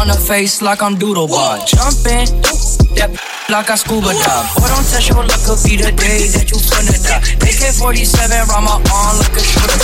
on 0.04 0.10
the 0.10 0.14
face 0.16 0.62
like 0.62 0.82
I'm 0.84 0.98
Doodlebug. 0.98 1.66
Jumping, 1.66 2.28
that 2.96 3.12
like 3.50 3.70
I 3.70 3.76
scuba 3.76 4.14
dive. 4.14 4.56
Boy, 4.56 4.68
don't 4.68 4.86
touch 4.88 5.10
your 5.10 5.24
luck, 5.24 5.42
could 5.46 5.60
be 5.64 5.78
the 5.78 5.92
day 5.92 6.28
that 6.34 6.50
you 6.50 6.58
finna 6.58 6.98
die. 7.04 7.22
AK 7.44 7.74
47 7.76 8.48
round 8.48 8.66
my 8.66 8.80
arm 8.92 9.18
like 9.20 9.36
a 9.36 9.44
shooter. 9.44 9.78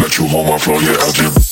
Let 0.00 0.18
you 0.18 0.26
hold 0.26 0.46
my 0.46 0.58
flow, 0.58 0.78
yeah, 0.80 0.96
I 1.00 1.10
just. 1.12 1.51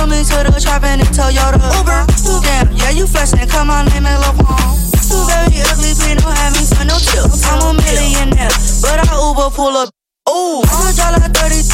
Took 0.00 0.08
me 0.08 0.24
to 0.24 0.48
the 0.48 0.56
trap 0.56 0.80
in 0.88 0.96
the 0.96 1.04
Toyota. 1.12 1.60
Uber, 1.76 2.08
damn, 2.40 2.72
yeah, 2.72 2.88
you 2.88 3.04
flexing. 3.04 3.44
Come 3.52 3.68
on, 3.68 3.84
name 3.92 4.08
it 4.08 4.16
Pong. 4.32 4.80
You 5.12 5.28
very 5.28 5.60
ugly, 5.68 5.92
please 5.92 6.16
don't 6.16 6.32
have 6.40 6.56
me 6.56 6.64
for 6.64 6.88
no 6.88 6.96
chips. 6.96 7.44
I'm 7.44 7.60
a 7.60 7.76
millionaire, 7.76 8.48
but 8.80 8.96
I 8.96 9.04
Uber 9.12 9.52
pull 9.52 9.76
up. 9.76 9.92
Ooh, 10.24 10.64
I'm 10.72 10.88
a 10.88 10.96
dollar 10.96 11.20
30. 11.20 11.68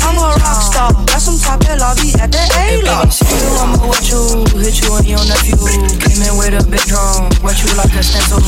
I'm 0.00 0.16
a 0.16 0.32
rock 0.40 0.60
star. 0.64 0.88
Got 1.04 1.20
some 1.20 1.36
top 1.36 1.60
at 1.68 1.76
lobby 1.76 2.16
at 2.24 2.32
the 2.32 2.40
A-Log. 2.56 3.12
You, 3.20 3.36
I'ma 3.60 3.84
wet 3.84 4.08
you, 4.08 4.48
hit 4.56 4.80
you 4.80 4.88
and 4.96 5.04
your 5.04 5.20
nephew. 5.28 5.60
Came 6.00 6.24
in 6.24 6.40
with 6.40 6.56
a 6.56 6.64
big 6.72 6.88
drum, 6.88 7.28
wet 7.44 7.60
you 7.60 7.68
like 7.76 7.92
a 7.92 8.00
stencil. 8.00 8.40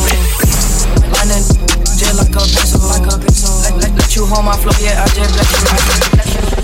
Lightning, 1.13 1.45
just 1.93 2.17
like 2.17 2.33
a 2.33 2.41
pencil, 2.41 2.89
like 2.89 3.05
a 3.05 3.21
pencil. 3.21 3.53
Let, 3.69 3.85
let, 3.85 3.93
let 4.01 4.11
you 4.17 4.25
hold 4.25 4.49
my 4.49 4.57
flow, 4.57 4.73
yeah, 4.81 5.05
I 5.05 5.13
just 5.13 5.29
bless 5.29 5.53
you. 5.53 5.61
I 5.61 5.77
just 5.77 6.09
bless 6.09 6.57
you. 6.57 6.60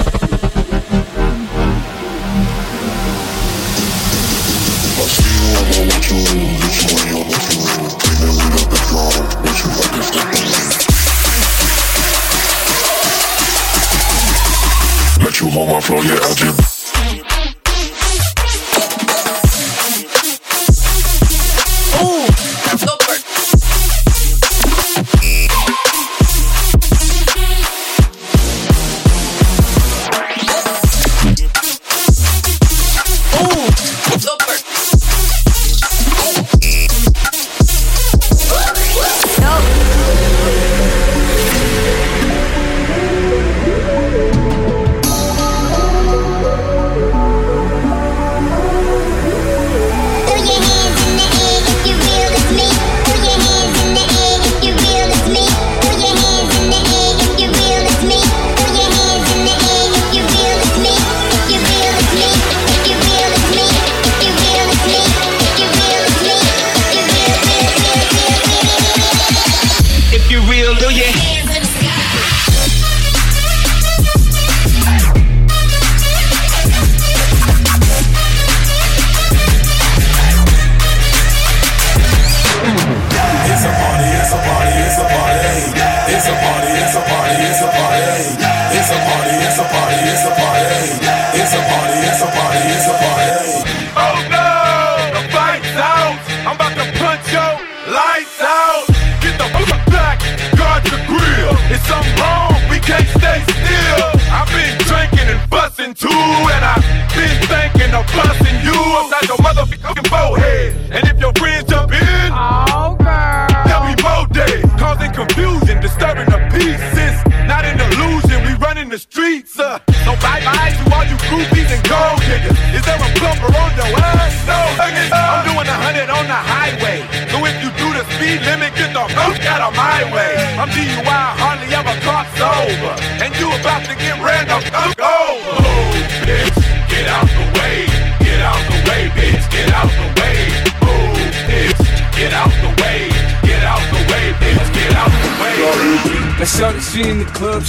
Let 15.23 15.41
you 15.41 15.51
hold 15.51 15.69
my 15.69 15.81
flow, 15.81 16.01
yeah, 16.03 16.19
I 16.23 16.35
just. 16.35 16.76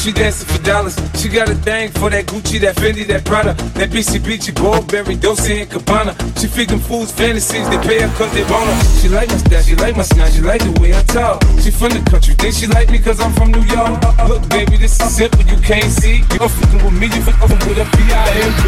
She 0.07 0.13
dancing 0.13 0.47
for 0.47 0.63
dollars. 0.63 0.95
She 1.19 1.27
got 1.27 1.49
a 1.49 1.55
thing 1.55 1.91
for 1.91 2.09
that 2.09 2.25
Gucci, 2.27 2.59
that 2.61 2.75
Fendi, 2.75 3.05
that 3.07 3.25
Prada, 3.25 3.53
that 3.75 3.89
BCBG, 3.89 4.55
Burberry, 4.55 5.15
Dolce 5.15 5.61
and 5.61 5.69
Gabbana. 5.69 6.15
She 6.39 6.47
feed 6.47 6.69
them 6.69 6.79
fools 6.79 7.11
fantasies, 7.11 7.67
they 7.69 7.77
pay 7.79 7.99
her 7.99 8.07
cause 8.15 8.31
they 8.31 8.43
want 8.43 8.71
her. 8.71 9.01
She 9.01 9.09
like 9.09 9.27
my 9.27 9.37
style, 9.37 9.63
she 9.63 9.75
like 9.75 9.97
my 9.97 10.03
smile, 10.03 10.31
she 10.31 10.41
like 10.41 10.63
the 10.63 10.71
way 10.79 10.95
I 10.95 11.03
talk. 11.03 11.43
She 11.59 11.71
from 11.71 11.91
the 11.91 12.01
country, 12.09 12.35
think 12.35 12.55
she 12.55 12.67
like 12.67 12.89
me 12.89 12.99
cause 12.99 13.19
I'm 13.19 13.33
from 13.33 13.51
New 13.51 13.63
York. 13.67 13.99
Look, 14.29 14.47
baby, 14.49 14.77
this 14.77 14.95
is 14.99 15.11
simple, 15.11 15.43
you 15.43 15.59
can't 15.59 15.91
see. 15.91 16.23
You 16.31 16.39
don't 16.39 16.51
fucking 16.51 16.83
with 16.85 16.93
me, 16.93 17.07
you 17.07 17.21
fucking 17.27 17.59
with 17.67 17.83
a 17.83 17.87
P.I.M.P. 17.97 18.63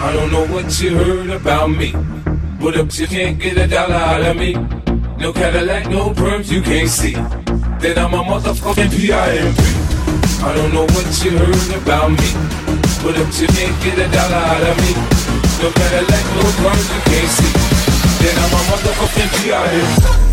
I 0.00 0.12
don't 0.14 0.32
know 0.32 0.46
what 0.46 0.80
you 0.80 0.96
heard 0.96 1.30
about 1.30 1.68
me, 1.68 1.92
but 2.58 2.74
if 2.74 2.98
you 2.98 3.06
can't 3.06 3.38
get 3.38 3.58
a 3.58 3.66
dollar 3.66 3.94
out 3.94 4.22
of 4.22 4.36
me, 4.36 4.54
No 5.20 5.34
Cadillac, 5.34 5.90
no 5.90 6.14
perms, 6.14 6.50
you 6.50 6.62
can't 6.62 6.88
see. 6.88 7.12
Then 7.12 7.98
I'm 7.98 8.14
a 8.14 8.24
motherfucking 8.24 8.90
PIMP. 8.96 9.79
I 10.42 10.54
don't 10.54 10.72
know 10.72 10.84
what 10.84 11.24
you 11.24 11.36
heard 11.36 11.82
about 11.82 12.10
me, 12.10 12.32
but 13.04 13.14
if 13.14 13.40
you 13.40 13.46
can't 13.48 13.76
get 13.84 13.98
a 13.98 14.08
dollar 14.10 14.40
out 14.40 14.62
of 14.62 14.76
me, 14.80 14.94
no 15.60 15.70
Cadillac, 15.70 16.24
no 16.34 16.42
perms, 16.64 16.88
you 16.94 17.00
can't 17.12 17.28
see. 17.28 17.52
Then 18.24 18.34
I'm 18.38 18.52
a 18.52 18.60
motherfucking 18.72 19.30
PIMP. 19.44 20.29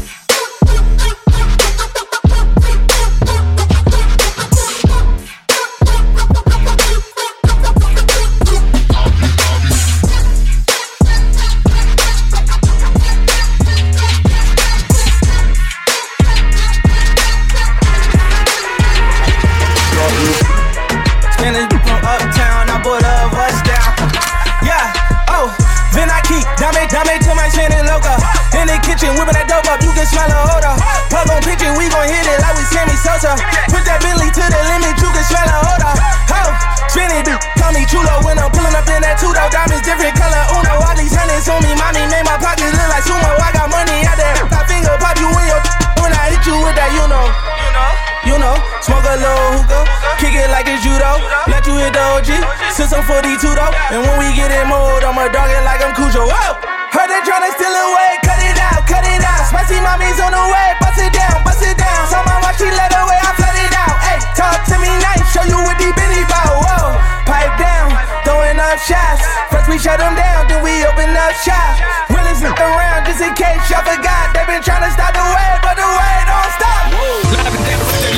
Since 52.78 52.94
I'm 52.94 53.02
42 53.10 53.42
though. 53.42 53.74
And 53.90 54.06
when 54.06 54.22
we 54.22 54.30
get 54.38 54.54
in 54.54 54.70
mode, 54.70 55.02
I'ma 55.02 55.34
dog 55.34 55.50
it 55.50 55.66
like 55.66 55.82
I'm 55.82 55.98
Cujo. 55.98 56.30
Whoa! 56.30 56.62
Heard 56.94 57.10
they 57.10 57.26
tryna 57.26 57.50
steal 57.58 57.74
away, 57.74 58.22
cut 58.22 58.38
it 58.38 58.54
out, 58.54 58.86
cut 58.86 59.02
it 59.02 59.26
out. 59.26 59.50
Spicy 59.50 59.82
mommy's 59.82 60.22
on 60.22 60.30
the 60.30 60.46
way, 60.46 60.78
bust 60.78 61.02
it 61.02 61.10
down, 61.10 61.42
bust 61.42 61.66
it 61.66 61.74
down. 61.74 62.06
Saw 62.06 62.22
my 62.22 62.38
watch, 62.46 62.62
she 62.62 62.70
let 62.70 62.94
away, 62.94 63.18
I 63.18 63.34
flood 63.34 63.58
it 63.58 63.74
out. 63.74 63.98
Hey, 64.06 64.22
talk 64.38 64.62
to 64.70 64.78
me 64.78 64.94
nice, 65.02 65.26
show 65.34 65.42
you 65.50 65.58
what 65.66 65.82
the 65.82 65.90
bitty 65.90 66.22
bout. 66.30 66.54
Whoa, 66.54 67.02
pipe 67.26 67.58
down, 67.58 67.98
throwing 68.22 68.62
up 68.62 68.78
shots. 68.78 69.26
First 69.50 69.74
we 69.74 69.82
shut 69.82 69.98
them 69.98 70.14
down, 70.14 70.46
then 70.46 70.62
we 70.62 70.86
open 70.86 71.18
up 71.18 71.34
shop. 71.42 71.82
Really 72.14 72.38
flip 72.38 72.62
around 72.62 73.10
just 73.10 73.26
in 73.26 73.34
case 73.34 73.58
y'all 73.74 73.82
forgot. 73.82 74.38
They 74.38 74.46
been 74.46 74.62
tryna 74.62 74.94
stop 74.94 75.18
the 75.18 75.26
way, 75.34 75.37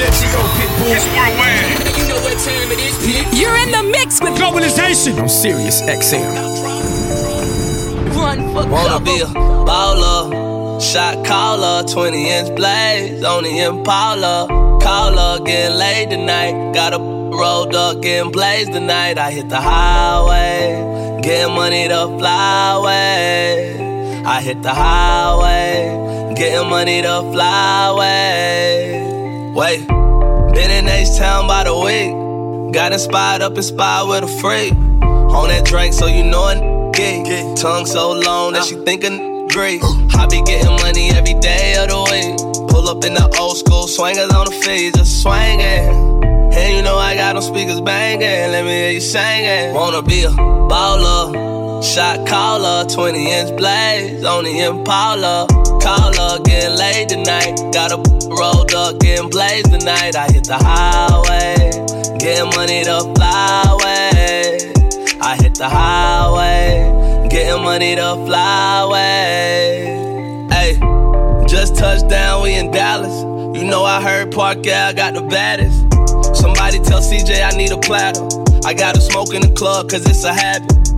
down 0.09 0.21
with 0.21 0.21
the 0.21 0.21
let 0.21 0.21
you 0.21 0.29
go, 0.31 0.41
Pitbull. 0.57 0.95
It's 0.95 1.05
worldwide. 1.05 1.89
You're 3.33 3.57
in 3.57 3.71
the 3.71 3.83
mix 3.83 4.21
with 4.21 4.37
globalization. 4.37 5.19
I'm 5.19 5.29
Sirius, 5.29 5.81
XM. 5.81 6.57
One 8.15 8.39
for 8.53 8.69
Wanna 8.69 8.99
be 8.99 9.21
a 9.21 9.25
baller, 9.25 10.81
shot 10.81 11.25
caller, 11.25 11.83
20 11.87 12.29
inch 12.29 12.55
blaze 12.55 13.23
on 13.23 13.43
the 13.43 13.59
Impala. 13.59 14.47
Caller, 14.81 15.43
getting 15.45 15.77
laid 15.77 16.09
tonight. 16.09 16.73
Got 16.73 16.93
a 16.93 16.99
rolled 16.99 17.75
up, 17.75 18.01
getting 18.01 18.31
blazed 18.31 18.73
tonight. 18.73 19.17
I 19.17 19.31
hit 19.31 19.49
the 19.49 19.61
highway, 19.61 21.19
getting 21.21 21.55
money 21.55 21.87
to 21.87 22.07
fly 22.17 22.75
away. 22.77 24.23
I 24.25 24.41
hit 24.41 24.61
the 24.61 24.73
highway, 24.73 26.33
getting 26.35 26.69
money 26.69 27.01
to 27.01 27.21
fly 27.31 27.87
away. 27.87 28.98
Wait, 29.59 29.85
been 29.85 30.71
in 30.71 30.87
H 30.87 31.17
Town 31.17 31.45
by 31.45 31.65
the 31.65 31.75
week. 31.75 32.73
Got 32.73 32.93
inspired 32.93 33.41
up 33.41 33.57
inspired 33.57 34.07
with 34.07 34.23
a 34.23 34.27
freak. 34.39 34.71
On 34.71 35.49
that 35.49 35.65
drink, 35.65 35.93
so 35.93 36.05
you 36.05 36.23
know 36.23 36.47
it 36.47 36.95
gay. 36.95 37.53
Tongue 37.55 37.85
so 37.85 38.13
long 38.13 38.53
that 38.53 38.63
she 38.63 38.75
thinkin' 38.85 39.49
great. 39.49 39.81
I 40.15 40.27
be 40.27 40.41
getting 40.43 40.71
money 40.77 41.09
every 41.09 41.33
day 41.41 41.75
of 41.75 41.89
the 41.89 41.99
week. 42.07 42.69
Pull 42.69 42.87
up 42.87 43.03
in 43.03 43.15
the 43.15 43.35
old 43.37 43.57
school 43.57 43.89
swingers 43.89 44.31
on 44.31 44.45
the 44.45 44.51
feet, 44.63 44.93
just 44.93 45.21
swinging. 45.21 46.23
And 46.55 46.77
you 46.77 46.81
know 46.81 46.95
I 46.95 47.15
got 47.15 47.33
them 47.33 47.43
speakers 47.43 47.81
banging. 47.81 48.53
Let 48.53 48.63
me 48.63 48.71
hear 48.71 48.91
you 48.91 49.01
singing. 49.01 49.73
Wanna 49.73 50.01
be 50.01 50.23
a 50.23 50.29
baller, 50.29 51.35
shot 51.83 52.27
caller, 52.27 52.85
20 52.89 53.31
inch 53.31 53.57
blaze 53.57 54.23
on 54.25 54.43
the 54.43 54.59
Impala. 54.59 55.47
Caller, 55.81 56.39
getting 56.43 56.77
laid 56.77 57.09
tonight. 57.09 57.55
Got 57.71 57.91
a 57.91 57.97
rolled 58.29 58.73
up, 58.73 58.99
getting 58.99 59.29
blazed 59.29 59.71
tonight. 59.71 60.15
I 60.15 60.31
hit 60.31 60.45
the 60.45 60.57
highway. 60.57 61.55
Getting 62.19 62.49
money 62.55 62.83
to 62.83 63.01
fly 63.15 63.63
away. 63.71 64.73
I 65.21 65.37
hit 65.41 65.55
the 65.55 65.69
highway. 65.69 67.27
Getting 67.29 67.63
money 67.63 67.95
to 67.95 68.15
fly 68.25 68.81
away. 68.81 70.47
Hey, 70.51 70.79
just 71.47 71.75
touched 71.75 72.09
down, 72.09 72.43
we 72.43 72.55
in 72.55 72.71
Dallas. 72.71 73.23
You 73.57 73.65
know 73.65 73.83
I 73.83 74.01
heard 74.01 74.31
Park 74.31 74.67
I 74.67 74.93
got 74.93 75.13
the 75.13 75.21
baddest. 75.21 75.79
Somebody 76.35 76.79
tell 76.79 77.01
CJ 77.01 77.43
I 77.43 77.55
need 77.57 77.71
a 77.71 77.77
platter. 77.77 78.27
I 78.65 78.73
gotta 78.73 79.01
smoke 79.01 79.33
in 79.33 79.41
the 79.41 79.53
club, 79.55 79.89
cause 79.89 80.05
it's 80.05 80.23
a 80.23 80.33
habit. 80.33 80.88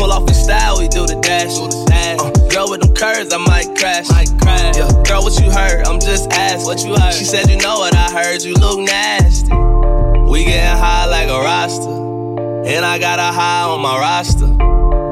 Pull 0.00 0.12
off 0.12 0.26
in 0.26 0.32
style, 0.32 0.78
we 0.78 0.88
do 0.88 1.04
the 1.04 1.20
dash. 1.20 1.60
Uh, 1.60 2.30
girl 2.48 2.70
with 2.70 2.80
them 2.80 2.94
curves, 2.94 3.34
I 3.34 3.36
might 3.36 3.68
crash. 3.76 4.08
Might 4.08 4.32
crash. 4.40 4.78
Yeah, 4.78 4.88
girl, 5.04 5.20
what 5.20 5.38
you 5.38 5.50
heard? 5.50 5.86
I'm 5.86 6.00
just 6.00 6.32
asking. 6.32 6.64
What 6.64 6.80
you 6.82 6.96
heard? 6.96 7.12
She 7.12 7.26
said, 7.26 7.50
you 7.50 7.58
know 7.58 7.80
what 7.80 7.94
I 7.94 8.10
heard, 8.10 8.40
you 8.40 8.54
look 8.54 8.80
nasty. 8.80 9.52
We 10.24 10.44
getting 10.44 10.80
high 10.80 11.04
like 11.04 11.28
a 11.28 11.38
roster. 11.38 11.92
And 12.64 12.82
I 12.82 12.98
got 12.98 13.18
a 13.18 13.28
high 13.28 13.68
on 13.68 13.82
my 13.82 14.00
roster. 14.00 14.48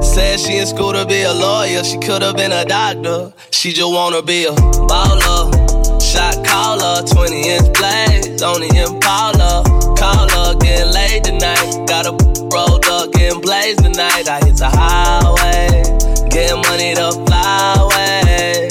Said 0.01 0.39
she 0.39 0.57
in 0.57 0.65
school 0.65 0.93
to 0.93 1.05
be 1.05 1.21
a 1.21 1.33
lawyer. 1.33 1.83
She 1.83 1.99
could 1.99 2.23
have 2.23 2.35
been 2.35 2.51
a 2.51 2.65
doctor. 2.65 3.31
She 3.51 3.71
just 3.71 3.93
wanna 3.93 4.23
be 4.23 4.45
a 4.45 4.53
baller. 4.89 5.53
Shot 6.01 6.43
caller, 6.43 7.05
20 7.05 7.47
inch 7.47 7.73
blades 7.77 8.41
on 8.41 8.61
the 8.61 8.73
Impala. 8.73 9.61
Caller, 9.95 10.57
getting 10.57 10.91
laid 10.91 11.25
tonight. 11.25 11.85
Got 11.85 12.07
a 12.07 12.38
rolled 12.53 12.85
up, 12.85 13.11
getting 13.13 13.41
blazed 13.41 13.83
tonight. 13.83 14.27
I 14.27 14.39
hit 14.45 14.57
the 14.57 14.69
highway, 14.69 15.83
getting 16.29 16.61
money 16.69 16.95
to 16.95 17.11
fly 17.25 17.75
away. 17.79 18.69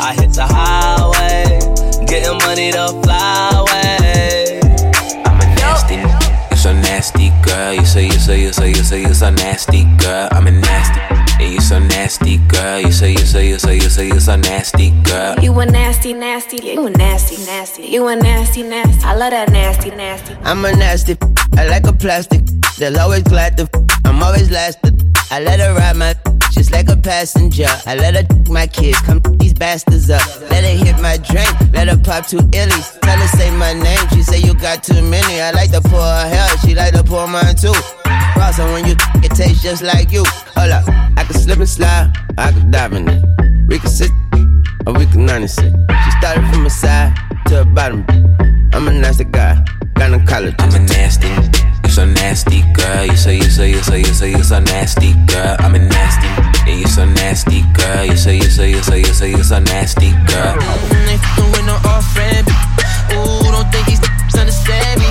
I 0.00 0.14
hit 0.14 0.32
the 0.32 0.46
highway, 0.46 1.58
getting 2.06 2.38
money 2.46 2.70
to 2.72 2.88
fly 3.02 3.50
away 3.54 4.60
I'm 5.26 5.40
a 5.40 5.46
nasty, 5.56 5.96
you're 5.96 6.56
so 6.56 6.72
nasty, 6.72 7.30
girl. 7.42 7.72
You 7.74 7.84
say, 7.84 8.04
you 8.06 8.12
say, 8.12 8.40
you 8.40 8.52
say, 8.52 8.68
you 8.68 8.82
say, 8.84 9.00
you 9.02 9.14
so 9.14 9.30
nasty, 9.30 9.84
girl. 9.98 10.28
I'm 10.32 10.46
a 10.46 10.50
nasty. 10.50 11.00
Yeah, 11.42 11.50
you 11.50 11.60
so 11.60 11.78
nasty, 11.78 12.38
girl. 12.48 12.80
You 12.80 12.90
say, 12.92 13.12
you 13.12 13.18
say, 13.18 13.48
you 13.48 13.58
say, 13.58 13.74
you 13.76 13.88
say, 13.88 14.06
you 14.06 14.18
so 14.20 14.36
nasty, 14.36 14.90
girl. 15.02 15.38
You 15.40 15.58
a 15.60 15.66
nasty, 15.66 16.12
nasty. 16.12 16.56
You 16.64 16.86
a 16.86 16.90
nasty, 16.90 17.36
nasty. 17.44 17.82
You 17.86 18.06
a 18.08 18.16
nasty, 18.16 18.62
nasty. 18.62 19.04
I 19.04 19.14
love 19.14 19.30
that 19.30 19.50
nasty, 19.50 19.90
nasty. 19.90 20.34
I'm 20.42 20.64
a 20.64 20.72
nasty. 20.72 21.16
I 21.56 21.66
like 21.68 21.86
a 21.86 21.92
plastic. 21.92 22.47
They'll 22.78 23.00
always 23.00 23.24
glad 23.24 23.56
to. 23.56 23.68
I'm 24.04 24.22
always 24.22 24.52
lasted. 24.52 25.02
I 25.32 25.40
let 25.40 25.58
her 25.58 25.74
ride 25.74 25.96
my 25.96 26.14
just 26.52 26.70
like 26.70 26.88
a 26.88 26.96
passenger. 26.96 27.66
I 27.86 27.96
let 27.96 28.14
her 28.14 28.52
my 28.52 28.68
kids 28.68 29.00
come 29.00 29.20
these 29.38 29.52
bastards 29.52 30.08
up. 30.10 30.22
Let 30.48 30.62
her 30.62 30.84
hit 30.84 30.96
my 31.02 31.16
drink, 31.16 31.50
let 31.72 31.88
her 31.88 31.98
pop 31.98 32.28
two 32.28 32.38
illies. 32.38 33.00
Tell 33.00 33.18
her 33.18 33.26
say 33.36 33.50
my 33.50 33.72
name, 33.72 33.98
she 34.10 34.22
say 34.22 34.38
you 34.38 34.54
got 34.54 34.84
too 34.84 35.02
many. 35.02 35.40
I 35.40 35.50
like 35.50 35.72
to 35.72 35.80
pour 35.80 36.00
her 36.00 36.28
hair, 36.28 36.48
she 36.58 36.76
like 36.76 36.94
to 36.94 37.02
pour 37.02 37.26
mine 37.26 37.56
too. 37.56 37.74
Cross 38.34 38.58
when 38.58 38.86
you 38.86 38.94
it 39.24 39.32
tastes 39.34 39.60
just 39.60 39.82
like 39.82 40.12
you. 40.12 40.22
Hold 40.54 40.70
up, 40.70 40.88
I 41.16 41.24
can 41.24 41.34
slip 41.34 41.58
and 41.58 41.68
slide, 41.68 42.12
I 42.38 42.52
can 42.52 42.70
dive 42.70 42.92
in 42.92 43.08
it. 43.08 43.24
We 43.66 43.80
can 43.80 43.90
sit 43.90 44.12
or 44.86 44.92
we 44.92 45.04
can 45.06 45.26
sit. 45.48 45.74
She 46.04 46.10
started 46.18 46.48
from 46.52 46.62
the 46.62 46.70
side 46.70 47.12
to 47.48 47.56
the 47.56 47.64
bottom. 47.64 48.06
I'm 48.72 48.86
a 48.86 48.92
nasty 48.92 49.24
guy, 49.24 49.64
gynecologist. 49.94 50.54
I'm 50.60 50.74
a 50.74 50.86
nasty 50.86 51.67
so 51.98 52.04
nasty, 52.04 52.62
girl. 52.74 53.06
You 53.06 53.16
so, 53.16 53.30
you 53.30 53.50
so, 53.50 53.64
you 53.64 53.82
so, 53.82 53.94
you 53.96 54.14
so, 54.14 54.24
you 54.24 54.44
so 54.44 54.60
nasty, 54.60 55.14
girl. 55.26 55.56
I'm 55.58 55.74
a 55.74 55.80
nasty. 55.80 56.28
Yeah, 56.70 56.76
you 56.76 56.86
so 56.86 57.04
nasty, 57.04 57.62
girl. 57.74 58.04
You 58.04 58.16
so, 58.16 58.30
you 58.30 58.48
so, 58.48 58.62
you 58.62 58.80
so, 58.84 58.94
you 58.94 59.12
so, 59.12 59.24
you 59.24 59.42
so 59.42 59.58
nasty, 59.58 60.10
girl. 60.30 60.54
Nigga 61.08 61.42
with 61.50 61.66
no 61.66 61.74
off 61.90 62.06
friend. 62.14 62.46
Ooh, 63.18 63.50
don't 63.50 63.66
think 63.72 63.86
these 63.88 64.00
understand 64.38 65.00
me. 65.00 65.10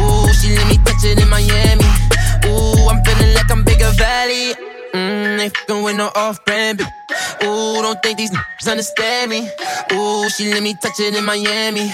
Ooh, 0.00 0.32
she 0.32 0.56
let 0.56 0.66
me 0.68 0.78
touch 0.78 1.04
it 1.04 1.20
in 1.20 1.28
Miami. 1.28 1.84
Ooh, 2.48 2.88
I'm 2.88 3.04
feeling 3.04 3.34
like 3.34 3.50
I'm 3.50 3.62
Makaveli. 3.62 4.71
They 5.42 5.48
fucking 5.48 5.82
with 5.82 5.96
no 5.96 6.08
off 6.14 6.44
brand. 6.44 6.80
Ooh, 7.42 7.82
don't 7.82 8.00
think 8.00 8.16
these 8.16 8.30
niggas 8.30 8.70
understand 8.70 9.28
me. 9.28 9.50
Ooh, 9.90 10.28
she 10.28 10.54
let 10.54 10.62
me 10.62 10.72
touch 10.74 11.00
it 11.00 11.16
in 11.16 11.24
Miami. 11.24 11.92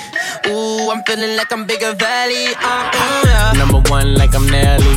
Ooh, 0.49 0.91
I'm 0.91 1.03
feeling 1.05 1.35
like 1.35 1.51
I'm 1.51 1.67
Makaveli. 1.67 2.53
Uh, 2.53 2.91
uh, 2.93 3.23
yeah. 3.25 3.53
Number 3.57 3.81
one, 3.89 4.17
like 4.17 4.35
I'm 4.35 4.47
Nelly. 4.51 4.97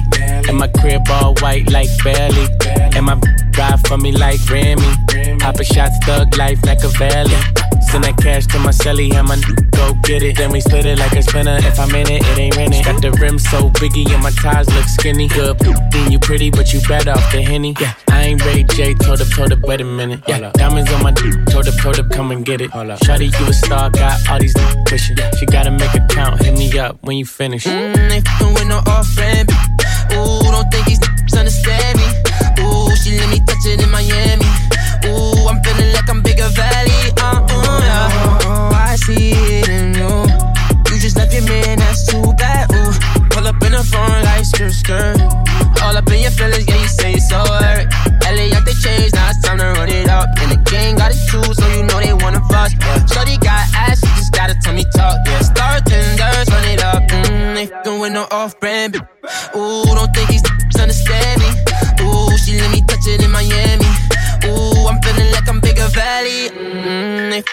And 0.50 0.58
my 0.58 0.68
crib 0.68 1.04
all 1.10 1.34
white 1.36 1.72
like 1.72 1.88
Belly. 2.04 2.50
And 2.94 3.06
my 3.06 3.18
ride 3.58 3.88
for 3.88 3.98
me 3.98 4.12
like 4.12 4.42
Remy. 4.50 4.84
Poppin' 5.40 5.64
shots, 5.64 5.98
thug 6.06 6.36
life 6.36 6.60
like 6.66 6.84
a 6.84 6.90
valley. 6.90 7.71
Send 7.92 8.06
that 8.06 8.16
cash 8.18 8.48
to 8.48 8.60
my 8.60 8.72
celly, 8.72 9.12
have 9.12 9.28
my 9.28 9.36
n- 9.36 9.70
go 9.72 9.94
get 10.04 10.24
it. 10.24 10.38
Then 10.38 10.52
we 10.52 10.62
split 10.62 10.86
it 10.86 10.98
like 10.98 11.12
a 11.12 11.22
spinner. 11.22 11.58
If 11.60 11.78
I'm 11.78 11.94
in 11.94 12.10
it, 12.10 12.24
it 12.24 12.38
ain't 12.40 12.56
rented. 12.56 12.86
Got 12.86 13.02
the 13.02 13.12
rim 13.20 13.38
so 13.38 13.70
biggie 13.70 14.10
and 14.14 14.24
my 14.24 14.32
ties 14.32 14.68
look 14.74 14.86
skinny. 14.86 15.28
Good, 15.28 15.60
then 15.92 16.10
you 16.12 16.18
pretty, 16.18 16.50
but 16.52 16.72
you 16.72 16.80
bad 16.88 17.10
off 17.10 17.32
the 17.34 17.42
henny. 17.42 17.76
Yeah, 17.82 17.94
I 18.10 18.22
ain't 18.32 18.46
Ray 18.46 18.64
J, 18.64 18.94
told 18.94 19.20
up, 19.20 19.28
told 19.30 19.52
up, 19.52 19.60
wait 19.64 19.82
a 19.82 19.84
minute. 19.84 20.22
Yeah, 20.26 20.52
diamonds 20.54 20.90
on 20.94 21.04
my 21.04 21.12
d- 21.12 21.36
told 21.52 21.68
up, 21.68 21.76
told 21.82 22.00
up, 22.00 22.10
come 22.12 22.32
and 22.32 22.46
get 22.46 22.62
it. 22.62 22.72
Shawty, 22.72 23.28
you 23.38 23.46
a 23.46 23.54
star, 23.54 23.90
got 23.90 24.16
all 24.30 24.40
these 24.40 24.56
n- 24.56 24.84
pushing. 24.86 25.18
She 25.38 25.46
gotta 25.46 25.72
make 25.72 25.94
a 25.94 26.06
count, 26.08 26.42
hit 26.42 26.58
me 26.58 26.72
up 26.80 26.98
when 27.02 27.18
you 27.18 27.26
finish. 27.26 27.66
Mm, 27.66 28.10
they 28.10 28.22
fucking 28.22 28.54
with 28.54 28.68
no 28.68 28.78
off 28.88 29.14
brand. 29.16 29.50
Ooh, 30.14 30.40
don't 30.48 30.72
think 30.72 30.86
these 30.88 31.00
niggas 31.00 31.38
understand 31.38 31.98
me. 32.00 32.08
Ooh, 32.64 32.96
she 32.96 33.20
let 33.20 33.30
me 33.30 33.40
touch 33.46 33.66
it 33.68 33.84
in 33.84 33.92
Miami. 33.92 34.48
Ooh, 35.12 35.48
I'm 35.50 35.62
feeling 35.64 35.92
like 35.92 36.08
I'm 36.10 36.24
Makaveli. 36.24 37.01
See 39.16 39.30
you. 39.32 40.26
You 40.90 41.00
just 41.00 41.18
left 41.18 41.34
your 41.34 41.44
man, 41.44 41.80
that's 41.80 42.06
too 42.08 42.34
bad. 42.38 42.72
Ooh, 42.72 42.94
pull 43.30 43.48
up 43.48 43.62
in 43.64 43.72
the 43.72 43.84
phone 43.84 44.24
like 44.24 44.46
skirt, 44.46 44.72
skirt. 44.72 45.20
All 45.84 45.98
up 45.98 46.08
in 46.12 46.22
your 46.22 46.32
feelings, 46.32 46.68
yeah, 46.68 46.82
you 46.82 46.88
say 46.88 47.14
it's 47.14 47.30
so 47.30 47.40
hurt. 47.40 47.88
LA 48.28 48.56
out 48.56 48.66
the 48.66 48.76
change, 48.84 49.14
now 49.14 49.30
it's 49.30 49.42
time 49.42 49.58
to 49.60 49.74
run 49.80 49.90
it 49.90 50.10
up. 50.10 50.30
And 50.40 50.52
the 50.52 50.60
gang 50.70 50.96
got 50.96 51.12
it 51.12 51.22
too, 51.30 51.44
so 51.44 51.66
you 51.76 51.84
know 51.84 52.00
they 52.00 52.14
wanna 52.14 52.42
fuss. 52.50 52.74
Yeah. 52.74 53.06
Shorty 53.06 53.38
got 53.38 53.64
ass, 53.76 54.00
she 54.00 54.08
just 54.20 54.34
gotta 54.34 54.56
tell 54.62 54.74
me 54.74 54.86
talk. 54.96 55.18
Yeah, 55.26 55.42
star 55.42 55.80
tenders, 55.82 56.50
run 56.50 56.66
it 56.66 56.84
up. 56.84 57.04
Mm, 57.04 57.84
they 57.84 58.00
with 58.00 58.14
no 58.14 58.28
off-brand. 58.32 58.94
bitch. 58.94 59.56
Ooh, 59.56 59.91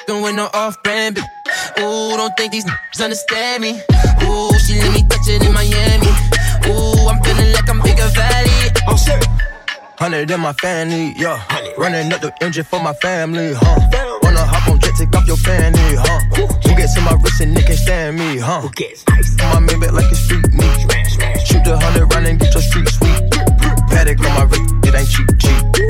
fucking 0.09 0.23
with 0.23 0.35
no 0.35 0.49
off-brand. 0.55 1.16
bitch. 1.16 1.81
Ooh, 1.81 2.16
don't 2.16 2.37
think 2.37 2.53
these 2.53 2.64
niggas 2.64 3.03
understand 3.03 3.62
me. 3.62 3.81
Ooh, 4.25 4.59
she 4.59 4.81
let 4.81 4.92
me 4.94 5.03
touch 5.09 5.29
it 5.29 5.44
in 5.44 5.53
Miami. 5.53 6.07
Ooh, 6.68 7.09
I'm 7.09 7.23
feeling 7.23 7.53
like 7.53 7.68
I'm 7.68 7.81
Makaveli. 7.81 8.83
I'm 8.87 8.97
sick. 8.97 9.23
Hundred 9.99 10.31
in 10.31 10.40
my 10.40 10.53
family, 10.55 11.14
yeah. 11.16 11.42
Running 11.77 12.12
up 12.12 12.21
the 12.21 12.33
engine 12.40 12.64
for 12.64 12.81
my 12.81 12.92
family, 12.94 13.53
huh? 13.55 14.18
Wanna 14.23 14.44
hop 14.44 14.68
on 14.68 14.79
jet, 14.81 14.94
take 14.97 15.14
off 15.14 15.27
your 15.27 15.37
fanny, 15.37 15.77
huh? 15.77 16.21
Who 16.37 16.77
gets 16.77 16.97
in 16.97 17.05
my 17.05 17.14
wrist 17.21 17.40
and 17.40 17.57
they 17.57 17.62
can't 17.62 17.79
stand 17.79 18.18
me, 18.18 18.38
huh? 18.38 18.61
Who 18.61 18.71
gets 18.71 19.05
ice? 19.09 19.37
My 19.38 19.59
man 19.59 19.81
back 19.81 19.92
like 19.92 20.11
it's 20.11 20.21
street 20.21 20.47
meat. 20.53 20.79
Shoot 21.44 21.64
the 21.64 21.79
hundred 21.83 22.12
round 22.14 22.27
and 22.27 22.38
get 22.38 22.55
your 22.55 22.62
street 22.62 22.88
sweet. 22.88 23.23
Patek 23.90 24.21
on 24.21 24.35
my 24.38 24.44
wrist, 24.44 24.87
it 24.87 24.94
ain't 24.94 25.09
cheap, 25.09 25.29
cheap. 25.40 25.88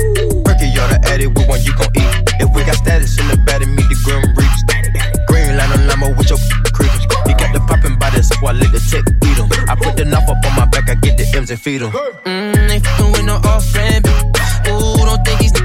Perky, 1.19 1.41
y'all 1.41 1.51
with 1.51 1.65
you 1.65 1.73
gon' 1.75 1.91
eat. 1.95 2.31
If 2.39 2.55
we 2.55 2.63
got 2.63 2.75
status 2.75 3.19
in 3.19 3.27
the 3.27 3.37
bed, 3.37 3.61
meet 3.67 3.87
the 3.89 3.97
grim 4.03 4.23
reaps. 4.35 4.63
Green 5.27 5.57
line 5.57 5.71
on 5.71 5.87
limo 5.87 6.15
with 6.15 6.29
your 6.29 6.39
creepers. 6.71 7.03
He 7.27 7.33
got 7.33 7.51
the 7.53 7.59
poppin' 7.67 7.97
by 7.99 8.09
this, 8.11 8.29
so 8.29 8.35
I 8.47 8.53
let 8.53 8.71
the 8.71 8.79
tech 8.79 9.03
beat 9.19 9.37
him. 9.37 9.49
I 9.67 9.75
put 9.75 9.97
the 9.97 10.05
knife 10.05 10.29
up 10.29 10.43
on 10.45 10.55
my 10.55 10.65
back, 10.65 10.89
I 10.89 10.95
get 10.95 11.17
the 11.17 11.25
M's 11.35 11.51
and 11.51 11.59
feed 11.59 11.81
him. 11.81 11.91
Mm, 11.91 12.67
they 12.69 12.79
fucking 12.79 13.11
with 13.11 13.25
no 13.25 13.35
off-brand. 13.35 14.05
bitch. 14.05 14.71
Ooh, 14.71 15.05
don't 15.05 15.23
think 15.25 15.39
these 15.39 15.58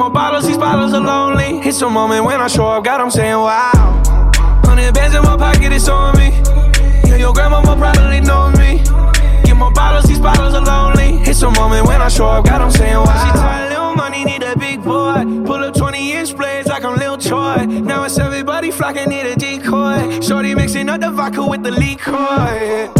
more 0.00 0.10
bottles, 0.10 0.46
these 0.46 0.56
bottles 0.56 0.94
are 0.94 1.00
lonely. 1.00 1.58
It's 1.60 1.82
a 1.82 1.90
moment 1.90 2.24
when 2.24 2.40
I 2.40 2.46
show 2.46 2.66
up, 2.66 2.82
God, 2.84 3.02
I'm 3.02 3.10
saying 3.10 3.34
wow. 3.34 3.70
Hundred 4.64 4.94
bands 4.94 5.14
in 5.14 5.22
my 5.22 5.36
pocket, 5.36 5.72
it's 5.72 5.88
on 5.90 6.16
me. 6.16 6.30
Yeah, 7.04 7.16
your 7.16 7.34
grandma 7.34 7.60
probably 7.60 8.20
know 8.20 8.50
me. 8.52 8.82
Get 9.44 9.56
more 9.56 9.70
bottles, 9.70 10.06
these 10.06 10.18
bottles 10.18 10.54
are 10.54 10.64
lonely. 10.64 11.20
It's 11.28 11.42
a 11.42 11.50
moment 11.50 11.86
when 11.86 12.00
I 12.00 12.08
show 12.08 12.28
up, 12.28 12.46
God, 12.46 12.62
I'm 12.62 12.70
saying 12.70 12.96
wow. 12.96 13.26
She 13.26 13.38
tired, 13.38 13.68
little 13.68 13.94
money, 13.94 14.24
need 14.24 14.42
a 14.42 14.58
big 14.58 14.82
boy. 14.82 15.22
Pull 15.44 15.64
up 15.64 15.74
20 15.74 16.12
inch 16.12 16.34
blades 16.34 16.68
like 16.68 16.82
I'm 16.82 16.96
Lil 16.96 17.18
Troy. 17.18 17.66
Now 17.66 18.04
it's 18.04 18.18
everybody 18.18 18.70
flocking, 18.70 19.10
need 19.10 19.26
a 19.26 19.36
decoy. 19.36 20.20
Shorty 20.20 20.54
mixing 20.54 20.88
up 20.88 21.02
the 21.02 21.10
vodka 21.10 21.46
with 21.46 21.62
the 21.62 21.72
liquor. 21.72 22.99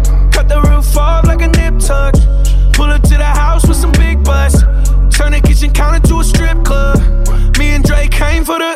The 0.51 0.59
roof 0.63 0.97
off 0.97 1.25
like 1.25 1.41
a 1.41 1.47
nip 1.47 1.79
tuck. 1.79 2.13
Pull 2.73 2.91
up 2.91 3.01
to 3.03 3.15
the 3.15 3.23
house 3.23 3.65
with 3.65 3.77
some 3.77 3.93
big 3.93 4.21
butts. 4.21 4.63
Turn 5.21 5.33
the 5.33 5.39
kitchen 5.39 5.71
counter 5.71 5.99
to 6.07 6.19
a 6.19 6.23
strip 6.23 6.65
club. 6.65 6.97
Me 7.59 7.69
and 7.75 7.83
Drake 7.83 8.09
came 8.09 8.43
for 8.43 8.57
the. 8.57 8.73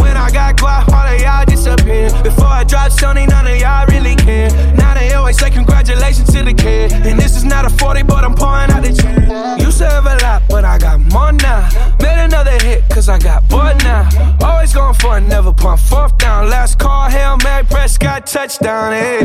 When 0.00 0.16
I 0.16 0.30
got 0.30 0.56
guap, 0.56 0.88
all 0.88 1.06
of 1.06 1.20
y'all 1.20 1.44
disappear. 1.44 2.08
Before 2.22 2.46
I 2.46 2.64
drop 2.64 2.90
Sony, 2.90 3.28
none 3.28 3.46
of 3.46 3.60
y'all 3.60 3.86
really 3.88 4.16
care. 4.16 4.48
Now 4.76 4.94
they 4.94 5.12
always 5.12 5.38
say 5.38 5.50
congratulations 5.50 6.32
to 6.32 6.42
the 6.42 6.54
kid. 6.54 6.90
And 6.92 7.20
this 7.20 7.36
is 7.36 7.44
not 7.44 7.66
a 7.66 7.68
40, 7.68 8.02
but 8.04 8.24
I'm 8.24 8.34
pouring 8.34 8.70
out 8.70 8.82
the 8.82 8.94
chain. 8.94 9.60
Used 9.60 9.76
to 9.78 9.86
have 9.90 10.06
a 10.06 10.16
lot, 10.24 10.42
but 10.48 10.64
I 10.64 10.78
got 10.78 11.00
more 11.12 11.32
now. 11.32 11.68
Made 12.00 12.24
another 12.24 12.56
hit, 12.64 12.88
cause 12.88 13.10
I 13.10 13.18
got 13.18 13.46
bored 13.50 13.76
now. 13.84 14.08
Always 14.40 14.72
going 14.72 14.94
for 14.94 15.18
it, 15.18 15.28
never 15.28 15.52
punt 15.52 15.80
fourth 15.80 16.16
down. 16.16 16.48
Last 16.48 16.78
call, 16.78 17.10
Hail 17.10 17.36
Mary, 17.44 17.66
Prescott, 17.66 18.26
touchdown, 18.26 18.92
hey. 18.92 19.18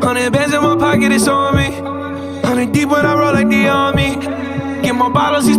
Hundred 0.00 0.32
bands 0.32 0.54
in 0.54 0.62
my 0.62 0.74
pocket, 0.76 1.12
it's 1.12 1.28
on 1.28 1.54
me. 1.54 1.68
Hundred 2.40 2.72
deep 2.72 2.88
when 2.88 3.04
I 3.04 3.14
roll 3.14 3.34
like 3.34 3.50
the 3.50 3.68
army. 3.68 4.46
Get 4.86 4.94
more 4.94 5.10
bottles, 5.10 5.46
these 5.46 5.58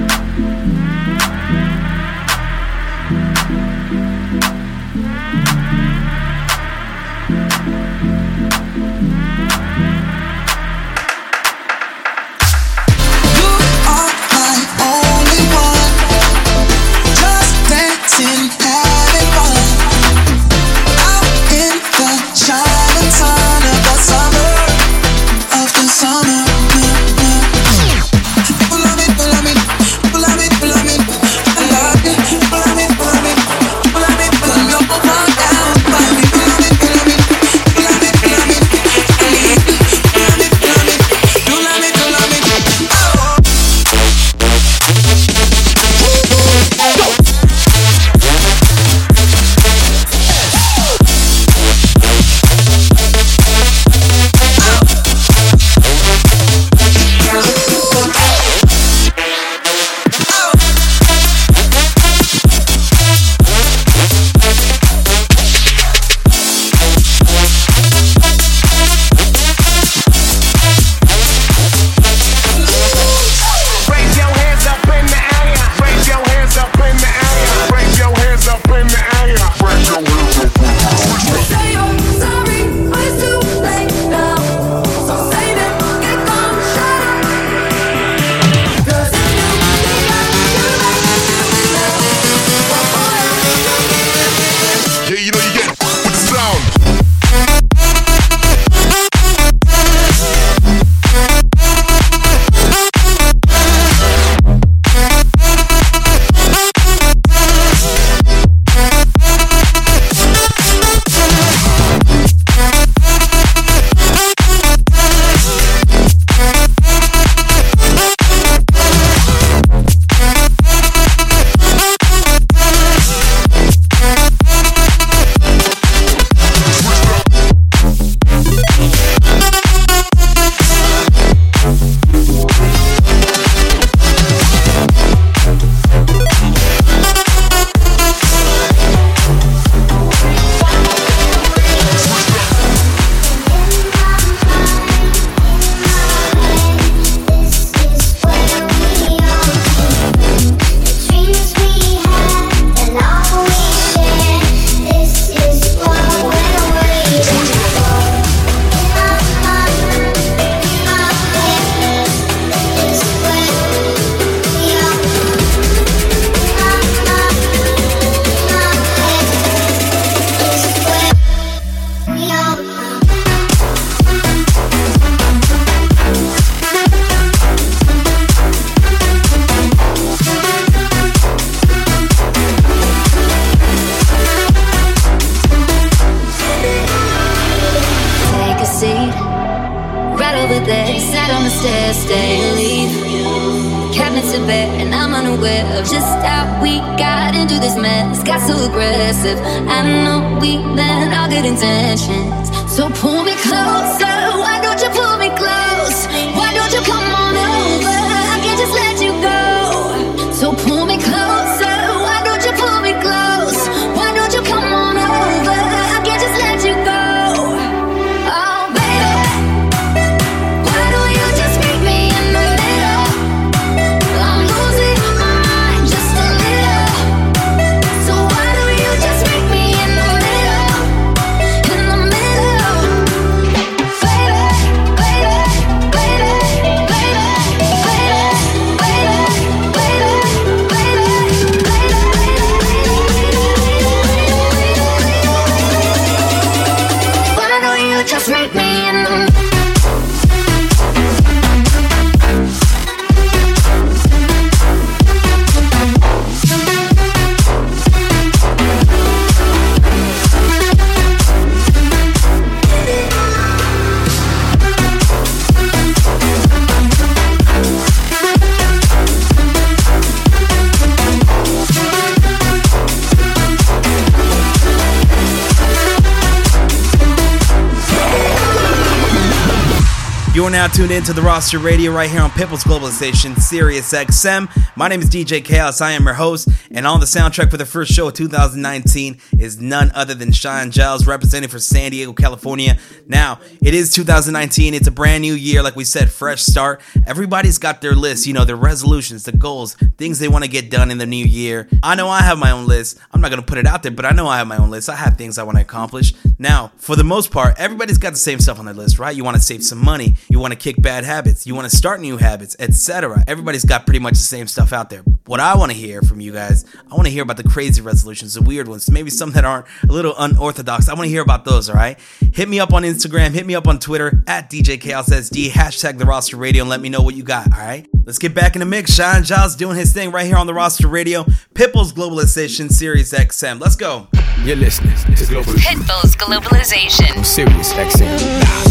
Now 280.61 280.67
tuned 280.67 280.91
into 280.91 281.11
the 281.11 281.23
roster 281.23 281.57
radio 281.57 281.91
right 281.91 282.07
here 282.07 282.21
on 282.21 282.29
Pitbull's 282.29 282.63
Globalization, 282.63 283.35
Sirius 283.35 283.93
XM. 283.93 284.47
My 284.75 284.87
name 284.87 285.01
is 285.01 285.09
DJ 285.09 285.43
Chaos. 285.43 285.81
I 285.81 285.93
am 285.93 286.03
your 286.03 286.13
host, 286.13 286.49
and 286.73 286.87
on 286.87 286.99
the 286.99 287.05
soundtrack 287.05 287.51
for 287.51 287.57
the 287.57 287.65
first 287.65 287.91
show 287.91 288.07
of 288.07 288.13
2019 288.13 289.19
is 289.37 289.59
none 289.59 289.91
other 289.93 290.13
than 290.13 290.31
Cheyenne 290.31 290.71
Giles, 290.71 291.05
representing 291.05 291.49
for 291.49 291.59
San 291.59 291.91
Diego, 291.91 292.13
California. 292.13 292.77
Now, 293.07 293.39
it 293.61 293.73
is 293.73 293.93
2019. 293.93 294.73
It's 294.73 294.87
a 294.87 294.91
brand 294.91 295.21
new 295.21 295.33
year, 295.33 295.61
like 295.63 295.75
we 295.75 295.83
said, 295.83 296.11
fresh 296.11 296.43
start. 296.43 296.81
Everybody's 297.05 297.57
got 297.57 297.81
their 297.81 297.95
list, 297.95 298.25
you 298.25 298.33
know, 298.33 298.45
their 298.45 298.55
resolutions, 298.55 299.23
the 299.23 299.31
goals, 299.31 299.75
things 299.97 300.19
they 300.19 300.27
want 300.27 300.43
to 300.43 300.49
get 300.49 300.69
done 300.69 300.91
in 300.91 300.97
the 300.97 301.05
new 301.05 301.25
year. 301.25 301.67
I 301.83 301.95
know 301.95 302.07
I 302.07 302.21
have 302.21 302.37
my 302.37 302.51
own 302.51 302.67
list. 302.67 302.99
I'm 303.11 303.21
not 303.21 303.29
going 303.29 303.41
to 303.41 303.45
put 303.45 303.57
it 303.57 303.67
out 303.67 303.83
there, 303.83 303.91
but 303.91 304.05
I 304.05 304.11
know 304.11 304.27
I 304.27 304.37
have 304.37 304.47
my 304.47 304.57
own 304.57 304.69
list. 304.69 304.89
I 304.89 304.95
have 304.95 305.17
things 305.17 305.37
I 305.37 305.43
want 305.43 305.57
to 305.57 305.61
accomplish. 305.61 306.13
Now, 306.39 306.71
for 306.77 306.95
the 306.95 307.03
most 307.03 307.31
part, 307.31 307.55
everybody's 307.59 307.97
got 307.97 308.11
the 308.11 308.19
same 308.19 308.39
stuff 308.39 308.59
on 308.59 308.65
their 308.65 308.73
list, 308.73 308.97
right? 308.97 309.15
You 309.15 309.23
want 309.23 309.37
to 309.37 309.43
save 309.43 309.63
some 309.63 309.83
money, 309.83 310.15
you 310.29 310.39
want 310.39 310.53
to 310.53 310.59
kick 310.59 310.81
bad 310.81 311.03
habits, 311.03 311.45
you 311.45 311.53
want 311.55 311.69
to 311.69 311.75
start 311.75 311.99
new 312.01 312.17
habits, 312.17 312.55
etc. 312.59 313.23
Everybody's 313.27 313.65
got 313.65 313.85
pretty 313.85 313.99
much 313.99 314.13
the 314.13 314.19
same 314.19 314.47
stuff 314.47 314.73
out 314.73 314.89
there. 314.89 315.03
What 315.31 315.39
I 315.39 315.55
want 315.55 315.71
to 315.71 315.77
hear 315.77 316.01
from 316.01 316.19
you 316.19 316.33
guys, 316.33 316.65
I 316.91 316.93
want 316.93 317.05
to 317.05 317.09
hear 317.09 317.23
about 317.23 317.37
the 317.37 317.45
crazy 317.45 317.81
resolutions, 317.81 318.33
the 318.33 318.41
weird 318.41 318.67
ones, 318.67 318.91
maybe 318.91 319.09
some 319.09 319.31
that 319.31 319.45
aren't 319.45 319.65
a 319.87 319.89
little 319.89 320.13
unorthodox. 320.17 320.89
I 320.89 320.93
want 320.93 321.05
to 321.05 321.09
hear 321.09 321.21
about 321.21 321.45
those, 321.45 321.69
all 321.69 321.75
right? 321.77 321.97
Hit 322.33 322.49
me 322.49 322.59
up 322.59 322.73
on 322.73 322.83
Instagram, 322.83 323.31
hit 323.31 323.45
me 323.45 323.55
up 323.55 323.65
on 323.65 323.79
Twitter 323.79 324.25
at 324.27 324.49
DJ 324.49 324.77
Chaos 324.81 325.09
SD, 325.09 325.47
hashtag 325.47 325.99
the 325.99 326.05
roster 326.05 326.35
radio, 326.35 326.63
and 326.63 326.69
let 326.69 326.81
me 326.81 326.89
know 326.89 327.01
what 327.01 327.15
you 327.15 327.23
got, 327.23 327.53
all 327.53 327.59
right? 327.59 327.87
Let's 328.05 328.19
get 328.19 328.35
back 328.35 328.57
in 328.57 328.59
the 328.59 328.65
mix. 328.65 328.93
Cheyenne 328.93 329.23
Giles 329.23 329.55
doing 329.55 329.77
his 329.77 329.93
thing 329.93 330.11
right 330.11 330.25
here 330.25 330.35
on 330.35 330.47
the 330.47 330.53
roster 330.53 330.89
radio, 330.89 331.23
Pitbull's 331.53 331.93
Globalization 331.93 332.69
Sirius 332.69 333.13
XM. 333.13 333.61
Let's 333.61 333.77
go. 333.77 334.09
You're 334.43 334.57
listening 334.57 334.97
to 334.97 335.23
Pitbull's 335.23 336.13
Globalization. 336.17 337.17
on 337.17 337.23
Sirius 337.23 337.71
XM. 337.71 338.70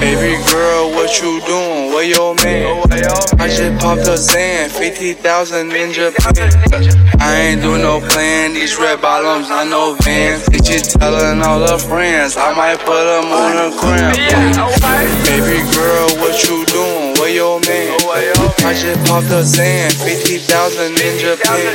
Baby 0.00 0.36
girl, 0.52 0.90
what 0.90 1.20
you 1.20 1.40
doing? 1.46 1.92
Where 1.92 2.04
your 2.04 2.34
man? 2.36 2.84
I 3.40 3.48
just 3.48 3.80
popped 3.80 4.06
a 4.08 4.16
Zan, 4.16 4.68
50,000 4.68 5.72
in 5.72 5.92
Japan. 5.92 6.50
I 7.18 7.34
ain't 7.36 7.62
do 7.62 7.78
no 7.78 8.00
plan, 8.00 8.54
these 8.54 8.76
red 8.78 9.00
bottoms, 9.00 9.50
I 9.50 9.64
no 9.64 9.96
van. 10.00 10.40
Did 10.50 10.68
you 10.68 10.80
telling 10.80 11.42
all 11.42 11.60
the 11.60 11.78
friends? 11.78 12.36
I 12.36 12.52
might 12.54 12.78
put 12.80 13.04
them 13.04 13.32
on 13.32 13.56
a 13.56 13.70
gram. 13.80 14.12
Baby 15.24 15.64
girl, 15.74 16.08
what 16.20 16.36
you 16.44 16.64
doing? 16.66 17.05
for 17.26 17.32
your 17.32 17.60
man. 17.66 17.90
I 18.62 18.72
just 18.72 19.02
popped 19.10 19.26
a 19.30 19.44
sand, 19.44 19.94
50,000 19.94 20.94
in 20.94 21.18
Japan. 21.18 21.74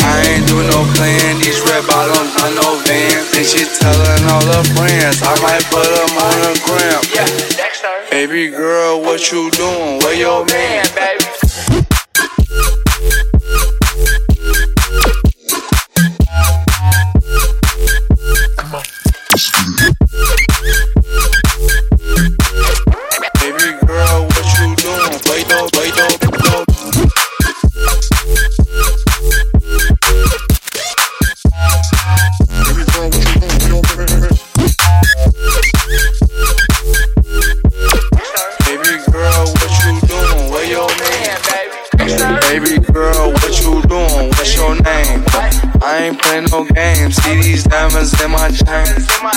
I 0.00 0.22
ain't 0.30 0.46
do 0.46 0.62
no 0.62 0.86
plan, 0.94 1.40
these 1.42 1.60
red 1.66 1.82
bottoms 1.86 2.30
on 2.42 2.54
no 2.54 2.78
van. 2.86 3.18
And 3.34 3.46
she 3.46 3.66
telling 3.80 4.22
all 4.30 4.46
her 4.46 4.62
friends, 4.78 5.22
I 5.22 5.34
might 5.42 5.64
put 5.74 5.90
them 5.90 6.12
on 6.22 6.38
a 6.46 6.54
gram. 6.62 7.02
Baby 8.10 8.50
girl, 8.50 9.00
what 9.00 9.32
you 9.32 9.50
doing? 9.50 9.98
Where 10.00 10.14
your 10.14 10.44
man, 10.46 10.86
baby? 10.94 11.85
diamonds 47.96 48.20
in 48.20 48.30
my 48.30 48.50
chain. 48.50 48.86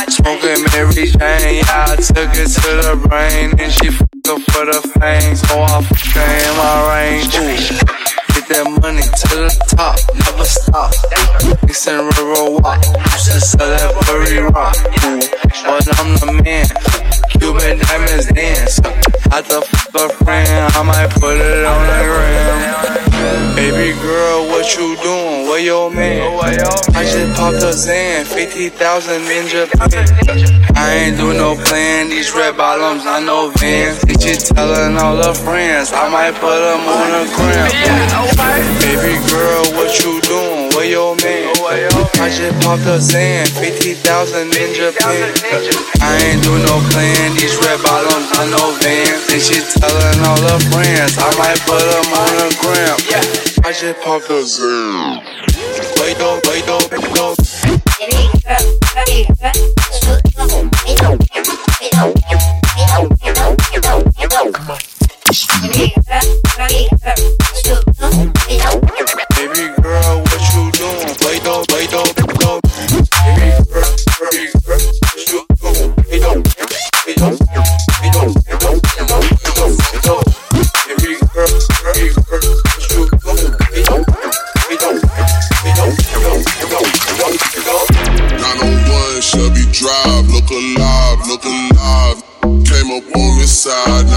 Smoking 0.10 0.64
Mary 0.74 1.08
Jane, 1.08 1.64
yeah, 1.64 1.86
I 1.88 1.96
took 1.96 2.32
it 2.36 2.50
to 2.60 2.72
the 2.84 3.08
brain. 3.08 3.52
And 3.60 3.72
she 3.72 3.88
fuckin' 3.88 4.44
for 4.52 4.66
the 4.66 4.80
fame, 5.00 5.36
so 5.36 5.62
I 5.62 5.82
fuckin' 5.82 6.40
in 6.46 6.58
my 6.58 6.76
range. 6.96 7.32
Get 8.34 8.48
that 8.50 8.66
money 8.82 9.02
to 9.02 9.28
the 9.36 9.50
top, 9.76 9.98
never 10.16 10.46
stop. 10.46 10.92
Mixing 11.64 11.98
river 11.98 12.60
walk, 12.60 12.84
used 12.84 13.32
to 13.32 13.40
sell 13.40 13.70
that 13.70 13.92
furry 14.06 14.40
rock. 14.40 14.76
Ooh. 15.06 15.20
But 15.64 15.88
I'm 16.00 16.16
the 16.20 16.44
man. 16.44 17.29
You 17.42 17.54
bet 17.54 17.80
diamonds 17.80 18.28
dance. 18.28 18.80
I 19.32 19.42
the 19.42 19.62
fuck 19.62 19.96
a 19.96 20.24
friend, 20.24 20.74
I 20.74 20.84
might 20.84 21.10
put 21.22 21.38
it 21.38 21.66
on 21.66 21.82
the 21.88 22.02
rim. 22.12 23.56
Baby 23.56 24.00
girl, 24.02 24.48
what 24.48 24.66
you 24.76 24.96
doing? 25.04 25.48
Where 25.48 25.60
your 25.60 25.92
man? 25.92 26.40
I 26.96 27.04
just 27.04 27.36
popped 27.38 27.58
a 27.58 27.74
Zan, 27.74 28.26
50,000 28.26 29.22
in 29.22 29.48
Japan. 29.48 29.90
I 30.76 30.94
ain't 30.96 31.18
do 31.18 31.34
no 31.34 31.56
plan, 31.56 32.10
these 32.10 32.34
red 32.34 32.56
bottoms, 32.58 33.06
I 33.06 33.20
know 33.20 33.52
vans. 33.58 34.00
Did 34.02 34.24
you 34.24 34.36
telling 34.36 34.98
all 34.98 35.18
her 35.18 35.34
friends? 35.34 35.92
I 35.94 36.10
might 36.10 36.34
put 36.40 36.58
them 36.58 36.88
on 36.88 37.08
the 37.12 37.24
ground. 37.36 37.72
Baby 38.82 39.20
girl, 39.30 39.64
what 39.76 39.92
you 40.00 40.22
doing? 40.22 40.49
Where 40.80 40.88
your 40.88 41.12
man? 41.18 41.52
I 42.24 42.32
just 42.32 42.56
popped 42.64 42.88
a 42.88 43.02
Zan, 43.02 43.46
50,000 43.48 44.48
in 44.56 44.74
Japan. 44.74 45.28
I 46.00 46.16
ain't 46.24 46.42
do 46.42 46.56
no 46.56 46.80
plan, 46.96 47.36
these 47.36 47.52
red 47.68 47.84
bottoms, 47.84 48.32
I 48.40 48.48
know 48.48 48.72
Vans. 48.80 49.28
And 49.28 49.42
she 49.44 49.60
telling 49.76 50.24
all 50.24 50.40
her 50.40 50.60
friends, 50.72 51.20
I 51.20 51.36
might 51.36 51.60
put 51.68 51.84
them 51.84 52.08
on 52.16 52.32
a 52.40 52.50
gram. 52.64 52.96
I 53.66 53.76
just 53.76 54.00
popped 54.00 54.30
a 54.30 54.42
Zan. 54.42 55.20
Wait 56.00 56.16
up, 56.22 56.48
wait 56.48 56.70
up. 56.70 56.90
Baby 58.00 58.32
girl, 58.48 58.80
side, 93.60 94.08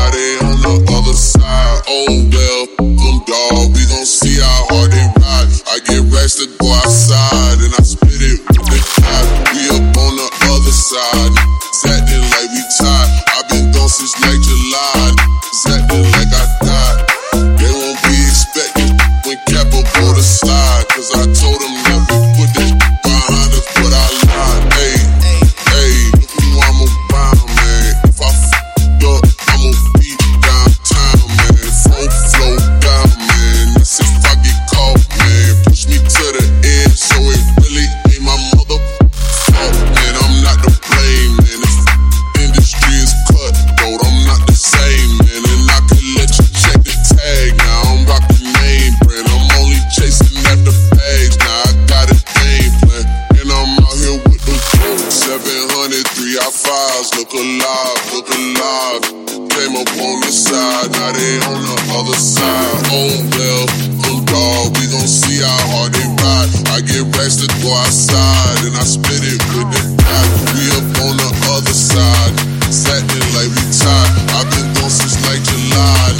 alive, 57.42 58.00
look 58.14 58.28
alive. 58.30 59.02
Came 59.50 59.74
up 59.74 59.90
on 59.98 60.20
this 60.22 60.46
side, 60.46 60.90
now 60.94 61.10
they 61.12 61.42
on 61.42 61.58
the 61.66 61.78
other 61.98 62.18
side. 62.18 62.82
Oh 62.94 63.10
well, 63.34 63.64
them 63.98 64.18
dog, 64.30 64.78
we 64.78 64.86
gon' 64.86 65.10
see 65.10 65.42
how 65.42 65.62
hard 65.74 65.92
they 65.92 66.06
ride. 66.22 66.50
I 66.70 66.78
get 66.80 67.02
racks 67.18 67.42
to 67.42 67.48
go 67.60 67.74
outside, 67.74 68.58
and 68.62 68.74
I 68.78 68.84
spit 68.86 69.22
it 69.26 69.42
with 69.52 69.68
the 69.74 69.82
dot. 69.98 70.28
We 70.54 70.62
up 70.78 70.86
on 71.02 71.14
the 71.18 71.30
other 71.58 71.74
side, 71.74 72.32
acting 72.70 73.26
like 73.34 73.50
we 73.50 73.64
tied. 73.74 74.10
I've 74.38 74.48
been 74.54 74.68
gone 74.78 74.92
since 74.92 75.18
like 75.26 75.42
July, 75.42 76.14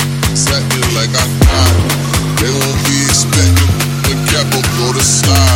acting 0.51 0.89
like 0.99 1.13
I 1.15 1.27
died. 1.47 1.81
They 2.43 2.51
won't 2.51 2.81
be 2.91 2.97
expecting 3.07 3.71
when 4.11 4.19
Capo 4.27 4.59
go 4.59 4.87
to 4.93 5.05
slide, 5.05 5.52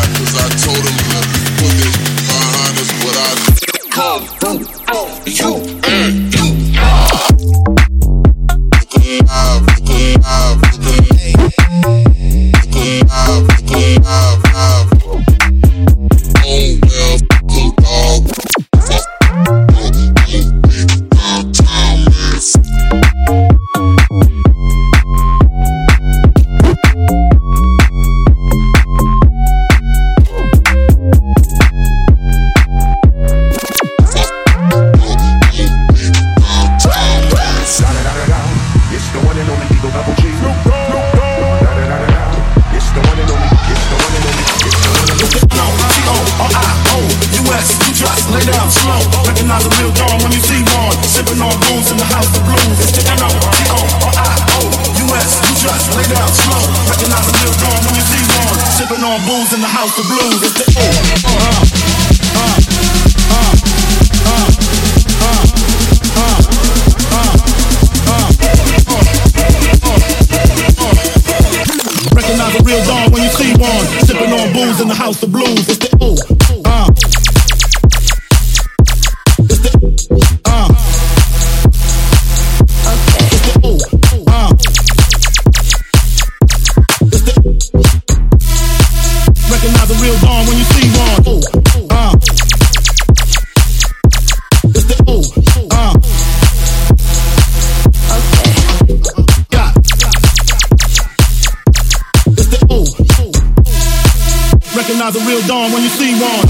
real 105.26 105.40
dawn 105.48 105.72
when 105.72 105.82
you 105.82 105.88
see 105.88 106.12
one. 106.20 106.48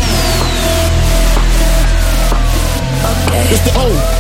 It's 3.49 3.65
the 3.65 3.73
O. 3.77 4.16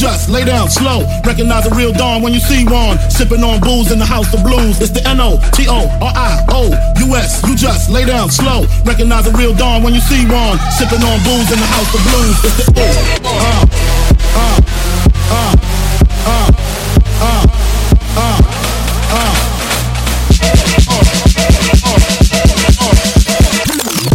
just 0.00 0.30
lay 0.30 0.44
down 0.46 0.70
slow. 0.70 1.04
Recognize 1.26 1.66
a 1.66 1.74
real 1.74 1.92
dawn 1.92 2.22
when 2.22 2.32
you 2.32 2.40
see 2.40 2.64
one. 2.64 2.96
Sipping 3.10 3.44
on 3.44 3.60
booze 3.60 3.92
in 3.92 3.98
the 3.98 4.06
house 4.06 4.32
of 4.32 4.42
blues. 4.42 4.80
It's 4.80 4.92
the 4.92 5.06
N-O-T-O-R-I-O-U-S. 5.06 5.52
You 7.46 7.54
just 7.54 7.90
lay 7.90 8.06
down 8.06 8.30
slow. 8.30 8.64
Recognize 8.82 9.26
a 9.26 9.32
real 9.36 9.52
dawn 9.52 9.82
when 9.82 9.92
you 9.92 10.00
see 10.00 10.24
one. 10.24 10.56
Sipping 10.72 11.04
on 11.04 11.20
booze 11.20 11.52
in 11.52 11.60
the 11.60 11.68
house 11.68 11.92
of 11.92 12.00
blues. 12.08 12.32
It's 12.48 12.56
the 12.56 12.80
O. 12.80 12.84
Uh, 13.28 13.68
uh, 14.40 14.56
uh, 15.36 15.52
uh, 16.24 16.48
uh, 17.20 17.44
uh, 18.16 18.40
uh. 19.12 19.36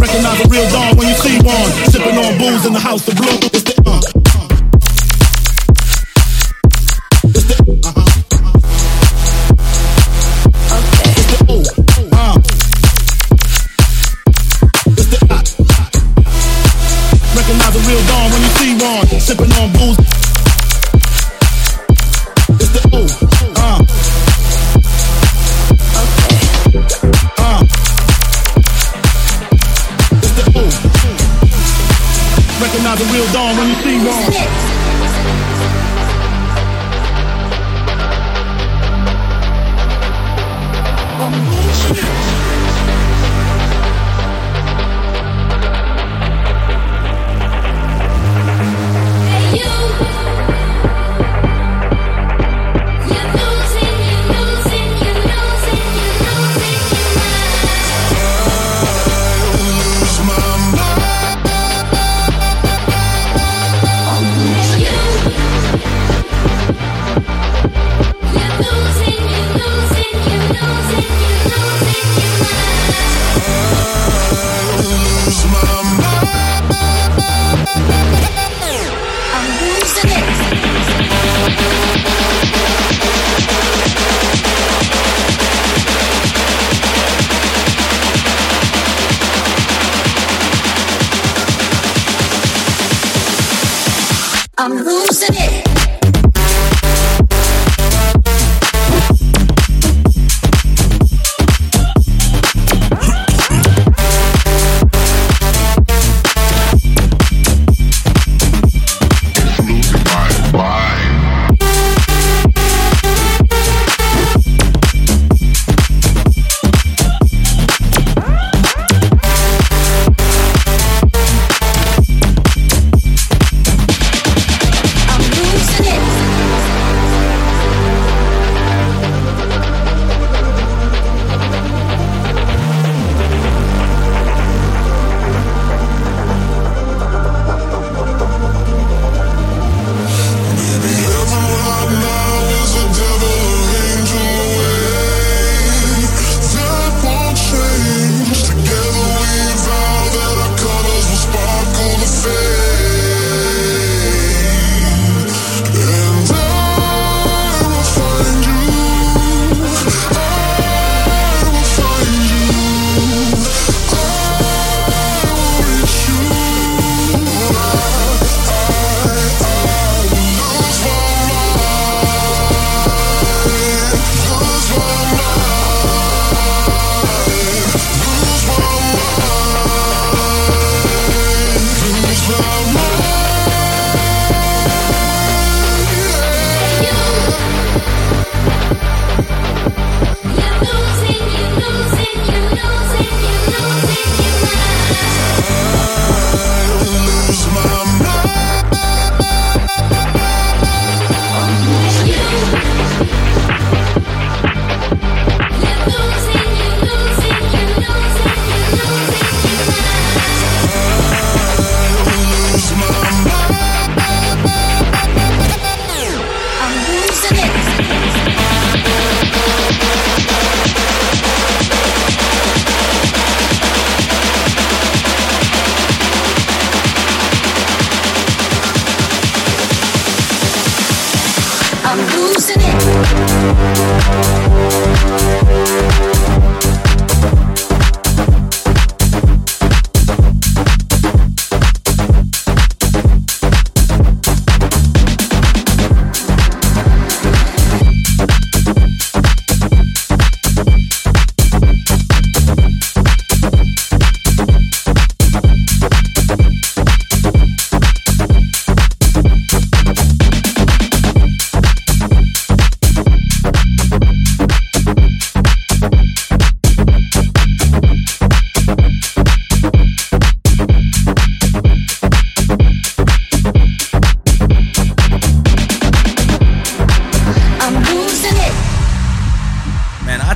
Recognize 0.02 0.42
a 0.42 0.48
real 0.50 0.66
dawn 0.72 0.98
when 0.98 1.08
you 1.08 1.16
see 1.22 1.38
one. 1.46 1.70
Sipping 1.94 2.18
on 2.18 2.38
booze 2.40 2.66
in 2.66 2.74
the 2.74 2.80
house 2.80 3.08
of 3.08 3.16
blue. 3.16 3.55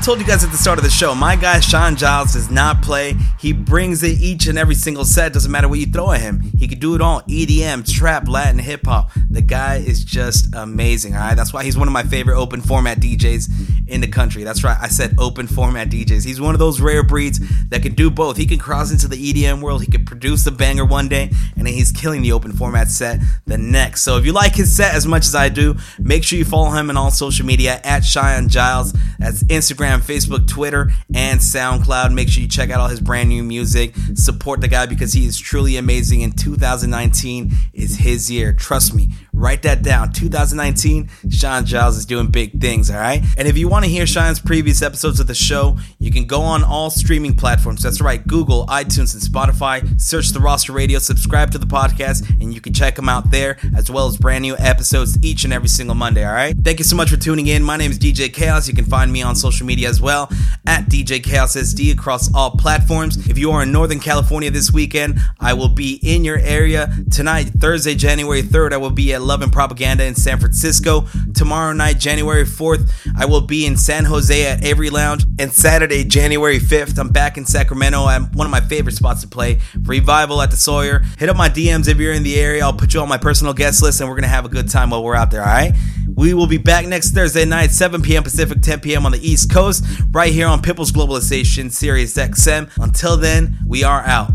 Told 0.01 0.21
you 0.21 0.25
guys 0.25 0.43
at 0.43 0.49
the 0.49 0.57
start 0.57 0.79
of 0.79 0.83
the 0.83 0.89
show, 0.89 1.13
my 1.13 1.35
guy 1.35 1.59
Cheyenne 1.59 1.95
Giles 1.95 2.33
does 2.33 2.49
not 2.49 2.81
play. 2.81 3.15
He 3.39 3.53
brings 3.53 4.01
it 4.01 4.19
each 4.19 4.47
and 4.47 4.57
every 4.57 4.73
single 4.73 5.05
set. 5.05 5.33
Doesn't 5.33 5.51
matter 5.51 5.67
what 5.67 5.77
you 5.77 5.85
throw 5.85 6.11
at 6.11 6.21
him. 6.21 6.41
He 6.57 6.67
can 6.67 6.79
do 6.79 6.95
it 6.95 7.01
all 7.01 7.21
EDM, 7.23 7.87
trap, 7.87 8.27
Latin, 8.27 8.57
hip 8.57 8.87
hop. 8.87 9.11
The 9.29 9.41
guy 9.41 9.75
is 9.75 10.03
just 10.03 10.47
amazing. 10.55 11.13
All 11.13 11.19
right. 11.19 11.35
That's 11.35 11.53
why 11.53 11.63
he's 11.63 11.77
one 11.77 11.87
of 11.87 11.91
my 11.91 12.01
favorite 12.01 12.39
open 12.39 12.59
format 12.59 12.99
DJs 12.99 13.87
in 13.87 14.01
the 14.01 14.07
country. 14.07 14.43
That's 14.43 14.63
right. 14.63 14.77
I 14.79 14.87
said 14.87 15.15
open 15.19 15.45
format 15.45 15.89
DJs. 15.89 16.25
He's 16.25 16.41
one 16.41 16.55
of 16.55 16.59
those 16.59 16.81
rare 16.81 17.03
breeds 17.03 17.39
that 17.69 17.83
can 17.83 17.93
do 17.93 18.09
both. 18.09 18.37
He 18.37 18.45
can 18.47 18.57
cross 18.57 18.91
into 18.91 19.07
the 19.07 19.17
EDM 19.17 19.61
world. 19.61 19.83
He 19.83 19.91
can 19.91 20.05
produce 20.05 20.47
a 20.47 20.51
banger 20.51 20.85
one 20.85 21.07
day, 21.07 21.29
and 21.55 21.67
then 21.67 21.73
he's 21.73 21.91
killing 21.91 22.21
the 22.21 22.31
open 22.31 22.51
format 22.51 22.87
set 22.87 23.19
the 23.45 23.57
next. 23.57 24.01
So 24.01 24.17
if 24.17 24.25
you 24.25 24.31
like 24.31 24.55
his 24.55 24.75
set 24.75 24.95
as 24.95 25.05
much 25.05 25.25
as 25.25 25.35
I 25.35 25.49
do, 25.49 25.75
make 25.99 26.23
sure 26.23 26.39
you 26.39 26.45
follow 26.45 26.71
him 26.71 26.89
on 26.89 26.97
all 26.97 27.11
social 27.11 27.45
media 27.45 27.79
at 27.83 28.03
Cheyenne 28.03 28.49
Giles. 28.49 28.93
That's 29.19 29.43
Instagram, 29.43 29.88
Facebook, 29.97 30.47
Twitter, 30.47 30.91
and 31.13 31.39
SoundCloud. 31.39 32.13
Make 32.13 32.29
sure 32.29 32.43
you 32.43 32.49
check 32.49 32.69
out 32.69 32.79
all 32.79 32.87
his 32.87 33.01
brand 33.01 33.29
new 33.29 33.43
music. 33.43 33.93
Support 34.13 34.61
the 34.61 34.67
guy 34.67 34.85
because 34.85 35.13
he 35.13 35.25
is 35.25 35.37
truly 35.37 35.77
amazing. 35.77 36.23
And 36.23 36.37
2019 36.37 37.51
is 37.73 37.97
his 37.97 38.29
year. 38.29 38.53
Trust 38.53 38.93
me. 38.93 39.09
Write 39.39 39.61
that 39.61 39.83
down. 39.83 40.11
2019, 40.11 41.09
Cheyenne 41.29 41.65
Giles 41.65 41.95
is 41.95 42.05
doing 42.05 42.27
big 42.27 42.59
things, 42.59 42.91
all 42.91 42.99
right? 42.99 43.23
And 43.37 43.47
if 43.47 43.57
you 43.57 43.69
want 43.69 43.85
to 43.85 43.89
hear 43.89 44.05
Cheyenne's 44.05 44.39
previous 44.39 44.81
episodes 44.81 45.21
of 45.21 45.27
the 45.27 45.33
show, 45.33 45.77
you 45.97 46.11
can 46.11 46.25
go 46.25 46.41
on 46.41 46.61
all 46.61 46.89
streaming 46.89 47.33
platforms. 47.35 47.81
That's 47.81 48.01
right, 48.01 48.25
Google, 48.27 48.65
iTunes, 48.67 49.13
and 49.13 49.23
Spotify. 49.23 49.99
Search 49.99 50.29
the 50.29 50.41
Roster 50.41 50.73
Radio, 50.73 50.99
subscribe 50.99 51.51
to 51.51 51.57
the 51.57 51.65
podcast, 51.65 52.29
and 52.41 52.53
you 52.53 52.59
can 52.59 52.73
check 52.73 52.97
them 52.97 53.07
out 53.07 53.31
there, 53.31 53.57
as 53.77 53.89
well 53.89 54.07
as 54.07 54.17
brand 54.17 54.41
new 54.41 54.57
episodes 54.57 55.17
each 55.23 55.45
and 55.45 55.53
every 55.53 55.69
single 55.69 55.95
Monday, 55.95 56.25
all 56.25 56.33
right? 56.33 56.55
Thank 56.61 56.79
you 56.79 56.85
so 56.85 56.97
much 56.97 57.09
for 57.09 57.17
tuning 57.17 57.47
in. 57.47 57.63
My 57.63 57.77
name 57.77 57.91
is 57.91 57.97
DJ 57.97 58.33
Chaos. 58.33 58.67
You 58.67 58.73
can 58.73 58.83
find 58.83 59.09
me 59.09 59.21
on 59.21 59.37
social 59.37 59.65
media 59.65 59.87
as 59.87 60.01
well 60.01 60.29
at 60.65 60.87
DJ 60.89 61.23
Chaos 61.23 61.55
SD 61.55 61.93
across 61.93 62.29
all 62.33 62.51
platforms. 62.51 63.29
If 63.29 63.37
you 63.37 63.51
are 63.51 63.63
in 63.63 63.71
Northern 63.71 64.01
California 64.01 64.51
this 64.51 64.73
weekend, 64.73 65.17
I 65.39 65.53
will 65.53 65.69
be 65.69 65.93
in 66.03 66.25
your 66.25 66.39
area 66.39 66.93
tonight, 67.09 67.45
Thursday, 67.57 67.95
January 67.95 68.43
3rd. 68.43 68.73
I 68.73 68.77
will 68.77 68.89
be 68.89 69.13
at 69.13 69.21
Love 69.29 69.43
and 69.43 69.53
Propaganda 69.53 70.03
in 70.05 70.15
San 70.15 70.39
Francisco. 70.39 71.05
Tomorrow 71.35 71.73
night, 71.73 71.99
January 71.99 72.45
4th, 72.45 72.91
I 73.15 73.27
will 73.27 73.41
be 73.41 73.67
in 73.67 73.77
San 73.77 74.05
Jose 74.05 74.43
at 74.43 74.65
Avery 74.65 74.89
Lounge. 74.89 75.23
And 75.37 75.53
Saturday, 75.53 76.03
January 76.03 76.57
5th, 76.57 76.97
I'm 76.97 77.09
back 77.09 77.37
in 77.37 77.45
Sacramento. 77.45 78.05
I'm 78.05 78.31
one 78.31 78.47
of 78.47 78.51
my 78.51 78.59
favorite 78.59 78.95
spots 78.95 79.21
to 79.21 79.27
play. 79.27 79.59
Revival 79.83 80.41
at 80.41 80.49
the 80.49 80.57
Sawyer. 80.57 81.03
Hit 81.19 81.29
up 81.29 81.37
my 81.37 81.47
DMs 81.47 81.87
if 81.87 81.99
you're 81.99 82.11
in 82.11 82.23
the 82.23 82.39
area. 82.39 82.63
I'll 82.63 82.73
put 82.73 82.95
you 82.95 83.01
on 83.01 83.07
my 83.07 83.19
personal 83.19 83.53
guest 83.53 83.83
list 83.83 84.01
and 84.01 84.09
we're 84.09 84.15
going 84.15 84.23
to 84.23 84.29
have 84.29 84.45
a 84.45 84.49
good 84.49 84.67
time 84.67 84.89
while 84.89 85.03
we're 85.03 85.13
out 85.13 85.29
there, 85.29 85.41
all 85.41 85.47
right? 85.47 85.73
We 86.15 86.33
will 86.33 86.47
be 86.47 86.57
back 86.57 86.87
next 86.87 87.11
Thursday 87.11 87.45
night, 87.45 87.69
7 87.69 88.01
p.m. 88.01 88.23
Pacific, 88.23 88.63
10 88.63 88.79
p.m. 88.79 89.05
on 89.05 89.11
the 89.11 89.19
East 89.19 89.51
Coast, 89.51 89.85
right 90.11 90.33
here 90.33 90.47
on 90.47 90.63
Pitbull's 90.63 90.91
Globalization 90.91 91.71
Sirius 91.71 92.15
XM. 92.15 92.67
Until 92.79 93.15
then, 93.15 93.59
we 93.67 93.83
are 93.83 94.01
out. 94.01 94.31